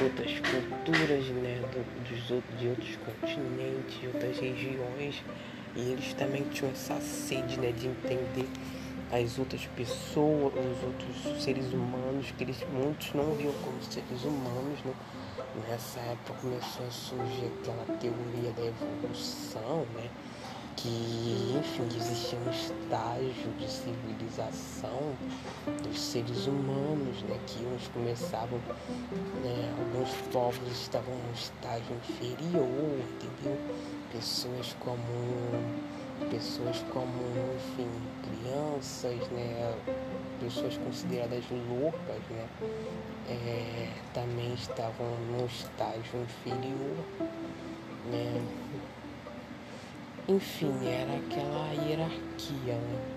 outras 0.00 0.32
culturas 0.40 1.24
né? 1.26 1.60
Do, 1.72 1.84
dos, 2.08 2.58
de 2.58 2.68
outros 2.68 2.96
continentes, 3.04 4.00
de 4.00 4.06
outras 4.06 4.38
regiões. 4.38 5.22
E 5.76 5.80
eles 5.92 6.12
também 6.14 6.42
tinham 6.44 6.72
essa 6.72 7.00
sede 7.00 7.58
né? 7.60 7.72
de 7.72 7.86
entender 7.86 8.48
as 9.12 9.38
outras 9.38 9.66
pessoas, 9.76 10.52
os 10.54 10.84
outros 10.84 11.42
seres 11.42 11.72
humanos, 11.72 12.32
que 12.36 12.44
eles 12.44 12.64
muitos 12.72 13.12
não 13.12 13.34
viam 13.34 13.52
como 13.64 13.82
seres 13.82 14.24
humanos, 14.24 14.78
né? 14.84 14.92
Nessa 15.68 15.98
época 16.00 16.34
começou 16.40 16.86
a 16.86 16.90
surgir 16.90 17.46
aquela 17.46 17.84
teoria 17.98 18.52
da 18.52 18.62
evolução, 18.64 19.84
né? 19.94 20.08
Que, 20.76 21.58
enfim, 21.58 21.88
existia 21.96 22.38
um 22.38 22.50
estágio 22.50 23.52
de 23.58 23.70
civilização 23.70 25.12
dos 25.82 26.00
seres 26.00 26.46
humanos, 26.46 27.22
né? 27.24 27.36
Que 27.48 27.64
uns 27.64 27.88
começavam, 27.88 28.60
né? 29.42 29.74
Alguns 29.76 30.10
povos 30.32 30.70
estavam 30.70 31.14
num 31.14 31.32
estágio 31.32 31.96
inferior, 31.96 32.98
entendeu? 33.10 33.58
Pessoas 34.12 34.74
como 34.80 35.00
pessoas 36.28 36.84
como, 36.92 37.22
enfim, 37.56 37.88
crianças, 38.22 39.28
né, 39.30 39.74
pessoas 40.38 40.76
consideradas 40.76 41.44
loucas, 41.50 42.22
né, 42.30 42.46
é, 43.28 43.88
também 44.12 44.52
estavam 44.54 45.06
num 45.30 45.46
estágio 45.46 46.22
inferior, 46.22 47.04
né. 48.10 48.42
Enfim, 50.28 50.72
era 50.86 51.16
aquela 51.16 51.72
hierarquia, 51.72 52.74
né. 52.74 53.16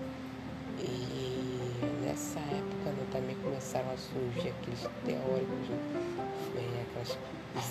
E 0.80 2.04
nessa 2.04 2.40
época 2.40 2.90
né, 2.90 3.06
também 3.12 3.36
começaram 3.36 3.90
a 3.90 3.96
surgir 3.96 4.48
aqueles 4.48 4.80
teóricos, 5.04 5.68
né, 6.54 6.86
aquelas, 6.90 7.18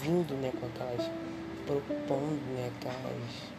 vindo 0.01 0.35
né, 0.35 0.51
com 0.59 0.67
aquelas, 0.67 1.09
propondo 1.65 2.41
né, 2.55 2.71
aquelas 2.77 3.53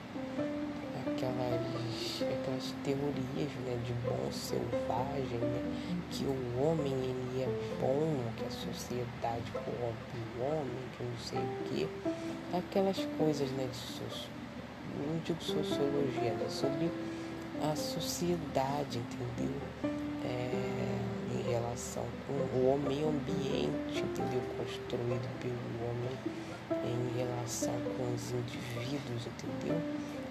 aquelas, 1.06 2.22
aquelas 2.22 2.74
teorias 2.82 3.52
né, 3.64 3.78
de 3.84 3.92
bom 4.06 4.30
selvagem, 4.32 5.38
né, 5.38 5.62
que 6.10 6.24
o 6.24 6.62
homem 6.62 6.92
ele 6.92 7.42
é 7.42 7.48
bom, 7.80 8.16
que 8.36 8.44
a 8.44 8.50
sociedade 8.50 9.50
corrompe 9.52 10.18
o 10.38 10.42
homem, 10.42 10.84
que 10.96 11.04
não 11.04 11.18
sei 11.18 11.38
o 11.38 11.68
quê. 11.68 11.88
Aquelas 12.56 12.98
coisas 13.18 13.50
né, 13.52 13.68
de 13.70 14.34
não 15.06 15.18
digo 15.24 15.42
sociologia, 15.42 16.32
né, 16.32 16.46
sobre 16.48 16.90
a 17.62 17.74
sociedade, 17.76 18.98
entendeu? 18.98 19.56
É, 20.24 20.74
em 21.34 21.50
relação 21.50 22.04
com 22.26 22.32
o 22.32 22.78
meio 22.78 23.08
ambiente, 23.08 24.02
entendeu? 24.02 24.40
Construído 24.56 25.28
pelo 25.40 25.88
homem 25.88 26.43
em 26.70 27.18
relação 27.18 27.74
com 27.96 28.14
os 28.14 28.30
indivíduos, 28.30 29.26
entendeu? 29.26 29.80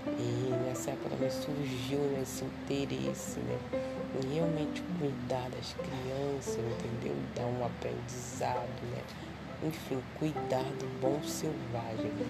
E 0.05 0.53
nessa 0.65 0.91
época 0.91 1.11
também 1.11 1.29
surgiu 1.29 1.99
né, 1.99 2.21
esse 2.23 2.43
interesse 2.43 3.39
né, 3.39 3.57
em 4.21 4.33
realmente 4.33 4.83
cuidar 4.99 5.49
das 5.49 5.73
crianças, 5.73 6.57
entendeu? 6.57 7.15
Dar 7.35 7.45
um 7.45 7.65
aprendizado, 7.65 8.81
né? 8.91 9.01
Enfim, 9.63 9.99
cuidar 10.19 10.63
do 10.63 10.99
bom 10.99 11.23
selvagem, 11.23 12.11
né? 12.11 12.25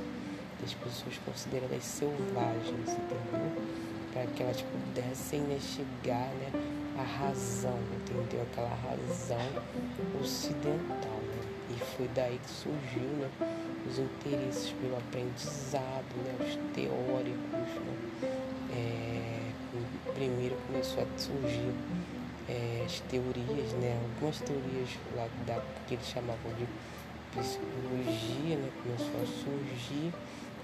Das 0.61 0.73
pessoas 0.75 1.17
consideradas 1.25 1.83
selvagens, 1.83 2.89
entendeu? 2.89 3.51
Para 4.13 4.27
que 4.27 4.43
elas 4.43 4.61
pudessem 4.61 5.41
né, 5.41 5.57
chegar 5.59 6.29
né, 6.35 6.51
à 6.99 7.01
razão, 7.01 7.79
entendeu? 7.95 8.43
Aquela 8.51 8.75
razão 8.75 9.63
ocidental, 10.21 11.19
né? 11.23 11.41
E 11.71 11.79
foi 11.95 12.07
daí 12.13 12.39
que 12.43 12.49
surgiu, 12.51 13.09
né? 13.17 13.29
Os 13.87 13.99
interesses 13.99 14.71
pelo 14.81 14.97
aprendizado, 14.97 16.15
né, 16.23 16.35
os 16.39 16.55
teóricos. 16.73 17.51
Né? 17.51 18.29
É, 18.71 19.33
primeiro 20.13 20.55
começou 20.67 21.03
a 21.03 21.19
surgir 21.19 21.73
é, 22.47 22.83
as 22.85 22.99
teorias, 23.01 23.73
né, 23.73 23.99
algumas 24.03 24.39
teorias 24.39 24.89
lá 25.15 25.27
da, 25.45 25.61
que 25.87 25.95
eles 25.95 26.05
chamavam 26.05 26.53
de 26.57 26.67
psicologia, 27.31 28.57
né, 28.57 28.69
começou 28.83 29.21
a 29.21 29.25
surgir 29.25 30.13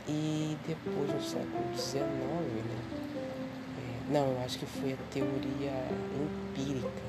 e 0.08 0.58
depois 0.68 1.14
no 1.14 1.22
século 1.22 1.76
XIX, 1.76 2.04
né, 2.04 2.82
é, 3.78 4.14
não, 4.14 4.32
eu 4.32 4.42
acho 4.44 4.60
que 4.60 4.66
foi 4.66 4.94
a 4.94 4.98
teoria 5.12 5.88
empírica, 6.16 7.02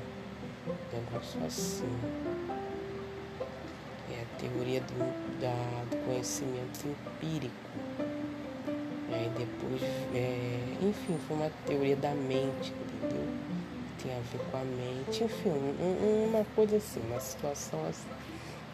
negócio 0.93 1.43
assim 1.45 2.50
teoria 4.41 4.81
do, 4.81 5.39
da, 5.39 5.83
do 5.89 6.05
conhecimento 6.05 6.87
empírico. 6.87 7.53
Aí 9.11 9.29
depois, 9.37 9.81
é, 10.15 10.77
enfim, 10.81 11.17
foi 11.27 11.37
uma 11.37 11.51
teoria 11.67 11.95
da 11.95 12.11
mente, 12.11 12.73
entendeu? 12.95 13.27
Tem 14.01 14.11
a 14.11 14.19
ver 14.19 14.39
com 14.49 14.57
a 14.57 14.63
mente, 14.63 15.23
enfim, 15.23 15.49
um, 15.49 16.29
uma 16.29 16.43
coisa 16.55 16.77
assim, 16.77 16.99
uma 17.07 17.19
situação 17.19 17.85
assim. 17.87 18.09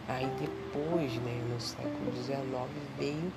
Aí 0.07 0.25
depois, 0.39 1.13
né, 1.15 1.41
no 1.49 1.59
século 1.59 2.13
XIX, 2.15 2.47
veio 2.97 3.31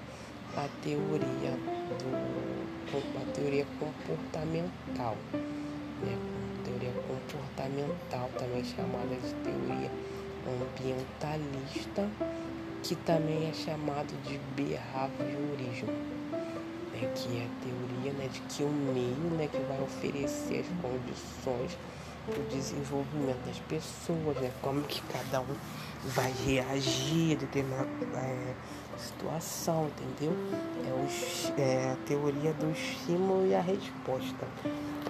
a 0.57 0.69
teoria 0.83 1.51
do 1.99 2.71
a 2.93 3.33
teoria 3.33 3.67
comportamental, 3.79 5.17
né? 5.33 6.19
Teoria 6.65 6.93
comportamental, 7.07 8.31
também 8.37 8.65
chamada 8.65 9.15
de 9.15 9.33
teoria 9.45 9.91
ambientalista, 10.47 12.09
que 12.83 12.95
também 12.95 13.49
é 13.49 13.53
chamado 13.53 14.15
de 14.23 14.39
behaviorismo, 14.55 15.93
né, 16.93 17.13
que 17.15 17.39
é 17.39 17.47
a 17.47 17.51
teoria 17.65 18.13
né, 18.13 18.29
de 18.33 18.41
que 18.41 18.63
o 18.63 18.69
meio 18.69 19.37
né, 19.37 19.49
que 19.51 19.59
vai 19.59 19.81
oferecer 19.83 20.61
as 20.61 20.67
condições 20.81 21.79
para 22.27 22.41
o 22.41 22.47
desenvolvimento 22.49 23.45
das 23.47 23.59
pessoas, 23.61 24.37
né, 24.41 24.51
como 24.63 24.83
que 24.83 25.01
cada 25.03 25.41
um 25.41 25.57
vai 26.05 26.33
reagir 26.47 27.37
a 27.37 27.41
determinada 27.41 27.89
é, 28.15 28.55
situação, 29.01 29.89
entendeu? 29.89 30.37
É, 31.57 31.61
é, 31.61 31.93
a 31.93 31.97
teoria 32.07 32.53
do 32.55 32.71
estímulo 32.71 33.47
e 33.47 33.55
a 33.55 33.61
resposta. 33.61 34.47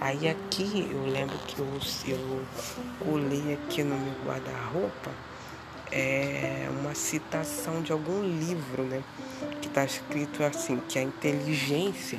Aí 0.01 0.27
aqui 0.27 0.89
eu 0.91 1.05
lembro 1.05 1.37
que 1.47 1.59
eu, 1.59 1.67
eu 2.07 2.41
colei 3.05 3.53
aqui 3.53 3.83
no 3.83 3.95
meu 3.95 4.15
guarda-roupa 4.25 5.11
é 5.91 6.67
uma 6.79 6.95
citação 6.95 7.83
de 7.83 7.91
algum 7.91 8.23
livro, 8.23 8.81
né? 8.81 9.03
Que 9.61 9.67
está 9.67 9.85
escrito 9.85 10.43
assim, 10.43 10.81
que 10.89 10.97
a 10.97 11.03
inteligência 11.03 12.17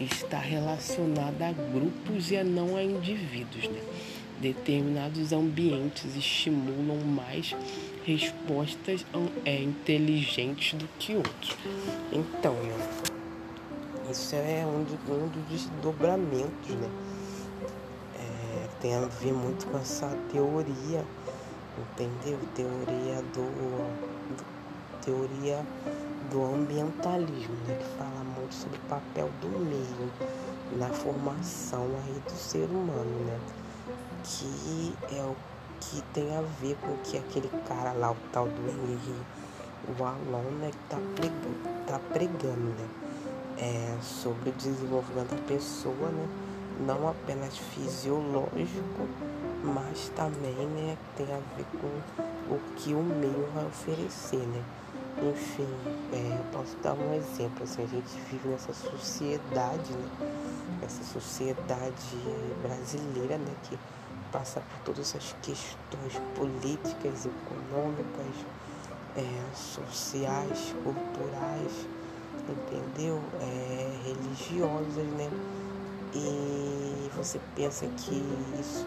está 0.00 0.40
relacionada 0.40 1.46
a 1.46 1.52
grupos 1.52 2.32
e 2.32 2.36
a 2.36 2.42
não 2.42 2.76
a 2.76 2.82
indivíduos, 2.82 3.68
né? 3.68 3.80
Determinados 4.40 5.32
ambientes 5.32 6.16
estimulam 6.16 6.98
mais 7.06 7.54
respostas 8.04 9.06
é, 9.44 9.62
inteligentes 9.62 10.76
do 10.76 10.88
que 10.98 11.14
outros. 11.14 11.56
Então, 12.12 12.54
né? 12.54 13.13
Isso 14.10 14.34
é 14.34 14.64
um, 14.66 14.84
de, 14.84 14.94
um 15.10 15.28
dos 15.28 15.42
desdobramentos, 15.48 16.70
né? 16.70 16.90
É, 18.18 18.68
tem 18.80 18.94
a 18.94 19.00
ver 19.00 19.32
muito 19.32 19.66
com 19.66 19.78
essa 19.78 20.08
teoria 20.30 21.04
entendeu? 21.78 22.38
Teoria 22.54 23.22
do, 23.32 23.44
do 24.36 24.44
teoria 25.04 25.64
do 26.30 26.44
ambientalismo, 26.44 27.54
né? 27.66 27.76
que 27.78 27.98
fala 27.98 28.24
muito 28.24 28.54
sobre 28.54 28.78
o 28.78 28.82
papel 28.82 29.30
do 29.40 29.48
meio 29.48 30.10
na 30.78 30.88
formação 30.88 31.86
aí 32.06 32.22
do 32.24 32.32
ser 32.32 32.64
humano, 32.64 33.24
né? 33.26 33.38
Que 34.24 34.94
é 35.12 35.22
o 35.22 35.36
que 35.80 36.02
tem 36.14 36.34
a 36.34 36.40
ver 36.60 36.76
com 36.80 36.96
que 37.04 37.18
aquele 37.18 37.48
cara 37.68 37.92
lá, 37.92 38.12
o 38.12 38.16
tal 38.32 38.46
do 38.46 38.70
Henry, 38.70 39.20
o 39.86 40.02
Alon, 40.02 40.50
né, 40.60 40.70
que 40.70 40.88
tá 40.88 40.98
pregando, 41.14 41.86
tá 41.86 42.00
pregando, 42.12 42.70
né? 42.70 43.03
É, 43.56 43.96
sobre 44.02 44.50
o 44.50 44.52
desenvolvimento 44.52 45.30
da 45.30 45.42
pessoa, 45.42 46.10
né? 46.10 46.28
Não 46.86 47.08
apenas 47.08 47.56
fisiológico, 47.56 49.08
mas 49.62 50.10
também 50.16 50.66
né, 50.66 50.98
tem 51.16 51.26
a 51.26 51.38
ver 51.56 51.66
com 51.80 52.54
o 52.54 52.60
que 52.76 52.92
o 52.92 53.02
meio 53.02 53.48
vai 53.54 53.64
oferecer, 53.64 54.38
né? 54.38 54.62
Enfim, 55.22 55.68
é, 56.12 56.38
posso 56.52 56.76
dar 56.82 56.94
um 56.94 57.14
exemplo, 57.14 57.62
assim, 57.62 57.84
a 57.84 57.86
gente 57.86 58.08
vive 58.28 58.48
nessa 58.48 58.74
sociedade, 58.74 59.92
né? 59.92 60.32
Essa 60.82 61.04
sociedade 61.04 62.18
brasileira, 62.60 63.38
né? 63.38 63.54
Que 63.62 63.78
passa 64.32 64.60
por 64.60 64.78
todas 64.84 65.14
essas 65.14 65.34
questões 65.40 66.20
políticas, 66.34 67.26
econômicas, 67.26 68.34
é, 69.16 69.54
sociais, 69.54 70.74
culturais, 70.82 71.88
entendeu? 72.52 73.22
É, 73.40 73.98
religiosas, 74.02 75.06
né? 75.12 75.30
E 76.12 77.10
você 77.14 77.40
pensa 77.54 77.86
que 77.88 78.14
isso 78.58 78.86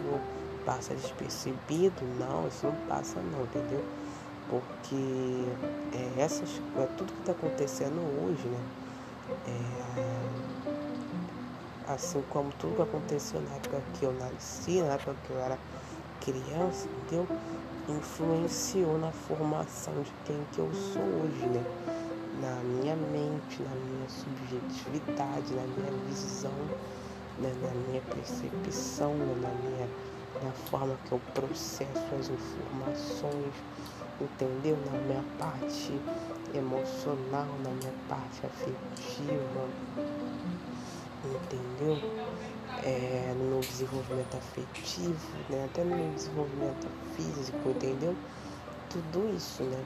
passa 0.64 0.94
despercebido? 0.94 2.06
Não, 2.06 2.46
isso 2.48 2.66
não 2.66 2.76
passa 2.86 3.20
não, 3.20 3.44
entendeu? 3.44 3.84
Porque 4.48 5.44
é, 5.92 6.20
essas, 6.20 6.62
é 6.76 6.86
tudo 6.86 7.12
que 7.12 7.20
está 7.20 7.32
acontecendo 7.32 8.00
hoje, 8.00 8.48
né? 8.48 8.62
É, 9.46 10.48
assim 11.86 12.22
como 12.22 12.52
tudo 12.52 12.76
que 12.76 12.82
aconteceu 12.82 13.40
na 13.40 13.54
época 13.54 13.82
que 13.94 14.04
eu 14.04 14.12
nasci, 14.12 14.82
na 14.82 14.94
época 14.94 15.16
que 15.22 15.30
eu 15.30 15.38
era 15.38 15.58
criança, 16.20 16.86
entendeu? 16.86 17.26
Influenciou 17.88 18.98
na 18.98 19.12
formação 19.12 20.02
de 20.02 20.14
quem 20.24 20.44
que 20.52 20.60
eu 20.60 20.72
sou 20.74 21.02
hoje, 21.02 21.46
né? 21.46 21.87
Na 22.40 22.62
minha 22.62 22.96
mente, 22.96 23.62
na 23.62 23.74
minha 23.74 24.08
subjetividade, 24.08 25.54
na 25.54 25.62
minha 25.62 25.92
visão, 26.06 26.52
né? 27.38 27.52
na 27.62 27.70
minha 27.88 28.02
percepção, 28.02 29.14
né? 29.14 29.34
na 29.42 29.48
minha 29.68 29.88
na 30.42 30.52
forma 30.52 30.96
que 31.06 31.12
eu 31.12 31.20
processo 31.34 32.14
as 32.18 32.28
informações, 32.30 33.52
entendeu? 34.20 34.76
Na 34.90 34.98
minha 35.00 35.24
parte 35.38 35.92
emocional, 36.54 37.46
na 37.64 37.70
minha 37.70 37.92
parte 38.08 38.46
afetiva, 38.46 39.68
entendeu? 41.24 41.98
É, 42.84 43.34
no 43.36 43.44
meu 43.46 43.60
desenvolvimento 43.60 44.36
afetivo, 44.36 45.36
né? 45.48 45.64
até 45.64 45.82
no 45.82 45.96
meu 45.96 46.14
desenvolvimento 46.14 46.86
físico, 47.16 47.70
entendeu? 47.70 48.14
Tudo 48.88 49.28
isso, 49.28 49.62
né? 49.64 49.84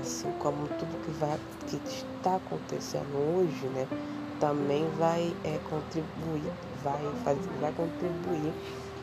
Assim 0.00 0.30
como 0.38 0.66
tudo 0.66 0.98
que, 1.04 1.10
vai, 1.10 1.38
que 1.66 1.76
está 1.76 2.36
acontecendo 2.36 3.16
hoje, 3.16 3.66
né? 3.68 3.86
Também 4.38 4.88
vai 4.90 5.36
é, 5.44 5.58
contribuir, 5.58 6.50
vai, 6.82 7.02
fazer, 7.22 7.50
vai 7.60 7.72
contribuir 7.72 8.54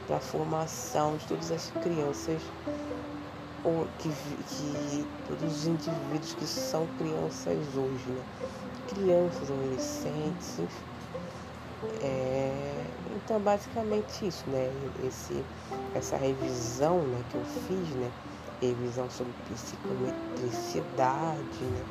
para 0.07 0.17
a 0.17 0.19
formação 0.19 1.17
de 1.17 1.27
todas 1.27 1.51
as 1.51 1.69
crianças 1.69 2.41
ou 3.63 3.87
que, 3.99 4.09
que 4.09 5.07
todos 5.27 5.57
os 5.57 5.67
indivíduos 5.67 6.33
que 6.33 6.47
são 6.47 6.87
crianças 6.97 7.75
hoje, 7.75 8.09
né? 8.09 8.23
Crianças, 8.87 9.51
adolescentes, 9.51 10.59
é, 12.01 12.85
então 13.15 13.39
basicamente 13.39 14.27
isso, 14.27 14.49
né? 14.49 14.71
Esse, 15.03 15.45
essa 15.93 16.17
revisão 16.17 17.03
né, 17.07 17.23
que 17.29 17.35
eu 17.35 17.45
fiz, 17.45 17.95
né? 17.95 18.11
Revisão 18.61 19.09
sobre 19.09 19.33
psicometricidade, 19.43 21.63
né? 21.63 21.85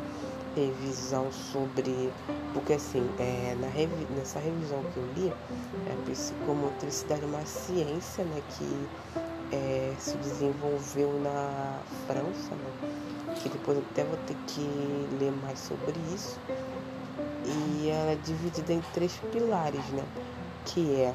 revisão 0.56 1.30
sobre. 1.30 2.10
Porque 2.54 2.72
assim, 2.72 3.06
é, 3.18 3.54
na 3.60 3.68
revi, 3.68 4.06
nessa 4.16 4.40
revisão 4.40 4.82
que 4.84 4.96
eu 4.96 5.06
li, 5.14 5.30
a 5.30 6.06
psicomotricidade 6.06 7.22
é 7.22 7.26
uma 7.26 7.44
ciência 7.44 8.24
né, 8.24 8.42
que 8.48 8.88
é, 9.52 9.94
se 9.98 10.16
desenvolveu 10.16 11.20
na 11.20 11.78
França, 12.06 12.54
né, 12.54 13.34
que 13.36 13.50
depois 13.50 13.78
até 13.78 14.04
vou 14.04 14.16
ter 14.26 14.36
que 14.46 14.66
ler 15.20 15.30
mais 15.30 15.58
sobre 15.58 15.92
isso. 16.14 16.40
E 17.44 17.90
ela 17.90 18.12
é 18.12 18.16
dividida 18.16 18.72
em 18.72 18.80
três 18.92 19.12
pilares, 19.30 19.86
né? 19.90 20.04
Que 20.64 20.96
é 20.96 21.14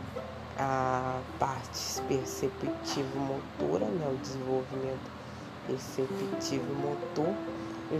a 0.58 1.20
parte 1.38 2.02
perceptivo 2.08 3.20
motora, 3.20 3.86
né? 3.86 4.08
O 4.08 4.16
desenvolvimento 4.16 5.21
perceptivo 5.68 6.74
motor 6.76 7.34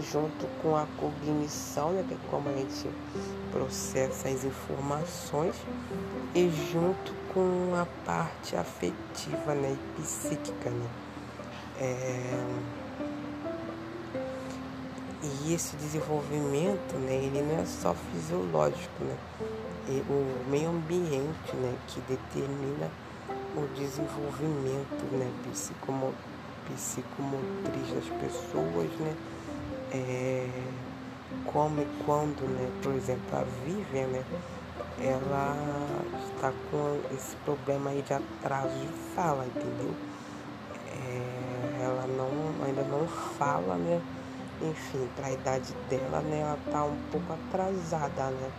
junto 0.00 0.46
com 0.62 0.76
a 0.76 0.86
cognição, 0.98 1.92
né, 1.92 2.04
que 2.06 2.14
é 2.14 2.16
como 2.30 2.48
a 2.48 2.52
gente 2.52 2.88
processa 3.50 4.28
as 4.28 4.44
informações, 4.44 5.54
e 6.34 6.50
junto 6.72 7.12
com 7.34 7.74
a 7.74 7.86
parte 8.06 8.56
afetiva 8.56 9.54
né, 9.54 9.76
e 9.98 10.02
psíquica. 10.02 10.70
Né? 10.70 10.86
É... 11.78 12.82
E 15.44 15.54
esse 15.54 15.76
desenvolvimento, 15.76 16.94
né, 16.94 17.14
ele 17.14 17.42
não 17.42 17.62
é 17.62 17.66
só 17.66 17.94
fisiológico, 17.94 19.04
né? 19.04 19.16
E 19.88 20.02
o 20.08 20.50
meio 20.50 20.70
ambiente 20.70 21.54
né, 21.54 21.76
que 21.86 22.00
determina 22.02 22.90
o 23.56 23.66
desenvolvimento 23.76 25.04
né, 25.12 25.30
psicomotriz 26.66 27.94
das 27.94 28.08
pessoas, 28.20 28.90
né? 29.00 29.16
é, 29.92 30.48
como 31.44 31.80
e 31.80 31.86
quando, 32.04 32.42
né? 32.48 32.70
Por 32.82 32.94
exemplo, 32.94 33.36
a 33.36 33.44
Vivian, 33.64 34.06
né? 34.08 34.24
Ela 34.98 35.56
está 36.34 36.52
com 36.70 37.00
esse 37.14 37.36
problema 37.44 37.90
aí 37.90 38.02
de 38.02 38.14
atraso 38.14 38.74
de 38.78 38.88
fala, 39.14 39.44
entendeu? 39.46 39.94
É, 40.86 41.82
ela 41.82 42.06
não, 42.06 42.64
ainda 42.64 42.82
não 42.84 43.06
fala, 43.06 43.76
né? 43.76 44.00
Enfim, 44.62 45.08
para 45.16 45.26
a 45.26 45.32
idade 45.32 45.74
dela, 45.90 46.20
né? 46.20 46.40
Ela 46.40 46.58
tá 46.70 46.84
um 46.84 46.96
pouco 47.10 47.32
atrasada, 47.32 48.30
né? 48.30 48.50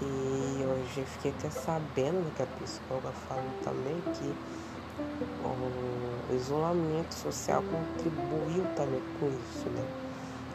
E 0.00 0.64
hoje 0.64 1.04
fiquei 1.06 1.32
até 1.38 1.50
sabendo 1.50 2.32
que 2.34 2.42
a 2.42 2.46
psicóloga 2.46 3.12
falou 3.28 3.44
também 3.64 4.00
que 4.14 4.34
isolamento 6.34 7.14
social 7.14 7.62
contribuiu 7.62 8.64
também 8.74 9.02
com 9.18 9.28
isso, 9.28 9.68
né? 9.70 10.08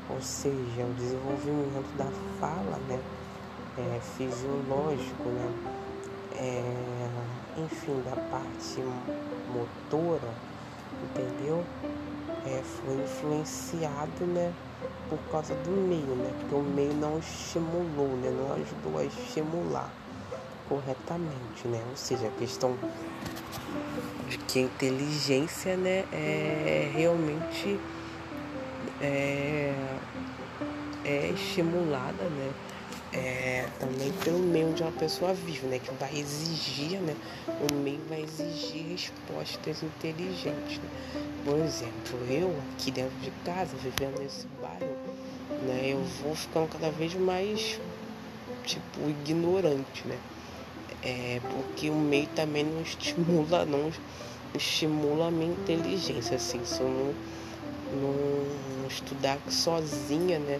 ou 0.09 0.21
seja, 0.21 0.85
o 0.85 0.93
desenvolvimento 0.93 1.97
da 1.97 2.05
fala, 2.39 2.77
né, 2.87 2.99
é, 3.77 3.99
fisiológico, 3.99 5.29
né, 5.29 5.51
é, 6.35 7.61
enfim, 7.61 8.01
da 8.03 8.15
parte 8.29 8.81
motora, 9.51 10.33
entendeu? 11.03 11.63
É, 12.45 12.61
foi 12.61 12.95
influenciado, 12.95 14.25
né, 14.25 14.53
por 15.09 15.19
causa 15.31 15.55
do 15.55 15.71
meio, 15.71 16.15
né, 16.15 16.31
porque 16.39 16.55
o 16.55 16.61
meio 16.61 16.93
não 16.93 17.17
estimulou, 17.17 18.17
né, 18.17 18.29
não 18.29 18.53
ajudou 18.53 18.99
a 18.99 19.05
estimular 19.05 19.89
corretamente, 20.67 21.67
né, 21.67 21.81
ou 21.89 21.95
seja, 21.95 22.27
a 22.27 22.31
questão 22.31 22.77
de 24.29 24.37
que 24.37 24.59
a 24.59 24.61
inteligência, 24.63 25.75
né, 25.77 26.05
é 26.11 26.91
realmente 26.93 27.79
é, 29.01 29.73
é 31.05 31.29
estimulada, 31.33 32.23
né? 32.23 32.51
É, 33.15 33.67
também 33.79 34.11
pelo 34.23 34.39
meio 34.39 34.69
onde 34.69 34.81
uma 34.81 34.91
pessoa 34.91 35.33
vive, 35.35 35.67
né? 35.67 35.77
Que 35.77 35.93
vai 35.95 36.17
exigir, 36.17 36.99
né? 36.99 37.15
O 37.47 37.73
meio 37.75 38.01
vai 38.09 38.23
exigir 38.23 38.87
respostas 38.87 39.83
inteligentes. 39.83 40.79
Né? 40.79 40.89
Por 41.45 41.59
exemplo, 41.59 42.17
eu 42.27 42.55
aqui 42.73 42.89
dentro 42.89 43.15
de 43.21 43.31
casa, 43.45 43.75
vivendo 43.77 44.19
nesse 44.19 44.47
bairro, 44.59 44.97
né? 45.67 45.91
Eu 45.91 46.03
vou 46.23 46.33
ficando 46.33 46.67
cada 46.69 46.89
vez 46.89 47.13
mais, 47.13 47.79
tipo, 48.63 49.07
ignorante, 49.07 50.07
né? 50.07 50.17
É, 51.05 51.41
porque 51.51 51.89
o 51.89 51.95
meio 51.95 52.27
também 52.27 52.63
não 52.63 52.81
estimula, 52.81 53.65
não 53.65 53.91
estimula 54.53 55.27
a 55.27 55.31
minha 55.31 55.51
inteligência, 55.51 56.37
assim, 56.37 56.63
se 56.63 56.79
eu 56.81 56.89
não 56.89 57.13
não 57.91 58.87
estudar 58.87 59.39
sozinha, 59.49 60.39
né? 60.39 60.59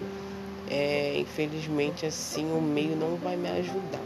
É, 0.70 1.18
infelizmente 1.20 2.06
assim 2.06 2.52
o 2.52 2.62
meio 2.62 2.96
não 2.96 3.18
vai 3.18 3.36
me 3.36 3.50
ajudar. 3.50 4.04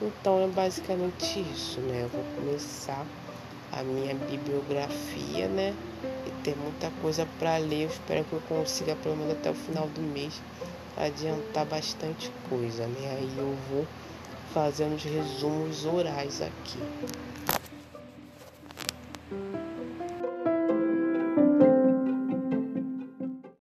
Então 0.00 0.40
é 0.40 0.48
basicamente 0.48 1.40
isso, 1.40 1.80
né? 1.80 2.04
Eu 2.04 2.08
vou 2.08 2.24
começar 2.36 3.06
a 3.72 3.82
minha 3.82 4.14
bibliografia, 4.14 5.48
né? 5.48 5.74
E 6.26 6.30
ter 6.42 6.56
muita 6.56 6.90
coisa 7.02 7.26
para 7.38 7.56
ler. 7.58 7.84
Eu 7.84 7.88
espero 7.88 8.24
que 8.24 8.32
eu 8.32 8.40
consiga, 8.42 8.94
pelo 8.96 9.16
menos 9.16 9.32
até 9.32 9.50
o 9.50 9.54
final 9.54 9.88
do 9.88 10.00
mês, 10.00 10.42
adiantar 10.96 11.66
bastante 11.66 12.30
coisa, 12.48 12.86
né? 12.86 13.16
Aí 13.18 13.38
eu 13.38 13.54
vou 13.68 13.86
fazemos 14.56 15.04
resumos 15.04 15.84
orais 15.84 16.40
aqui. 16.40 16.78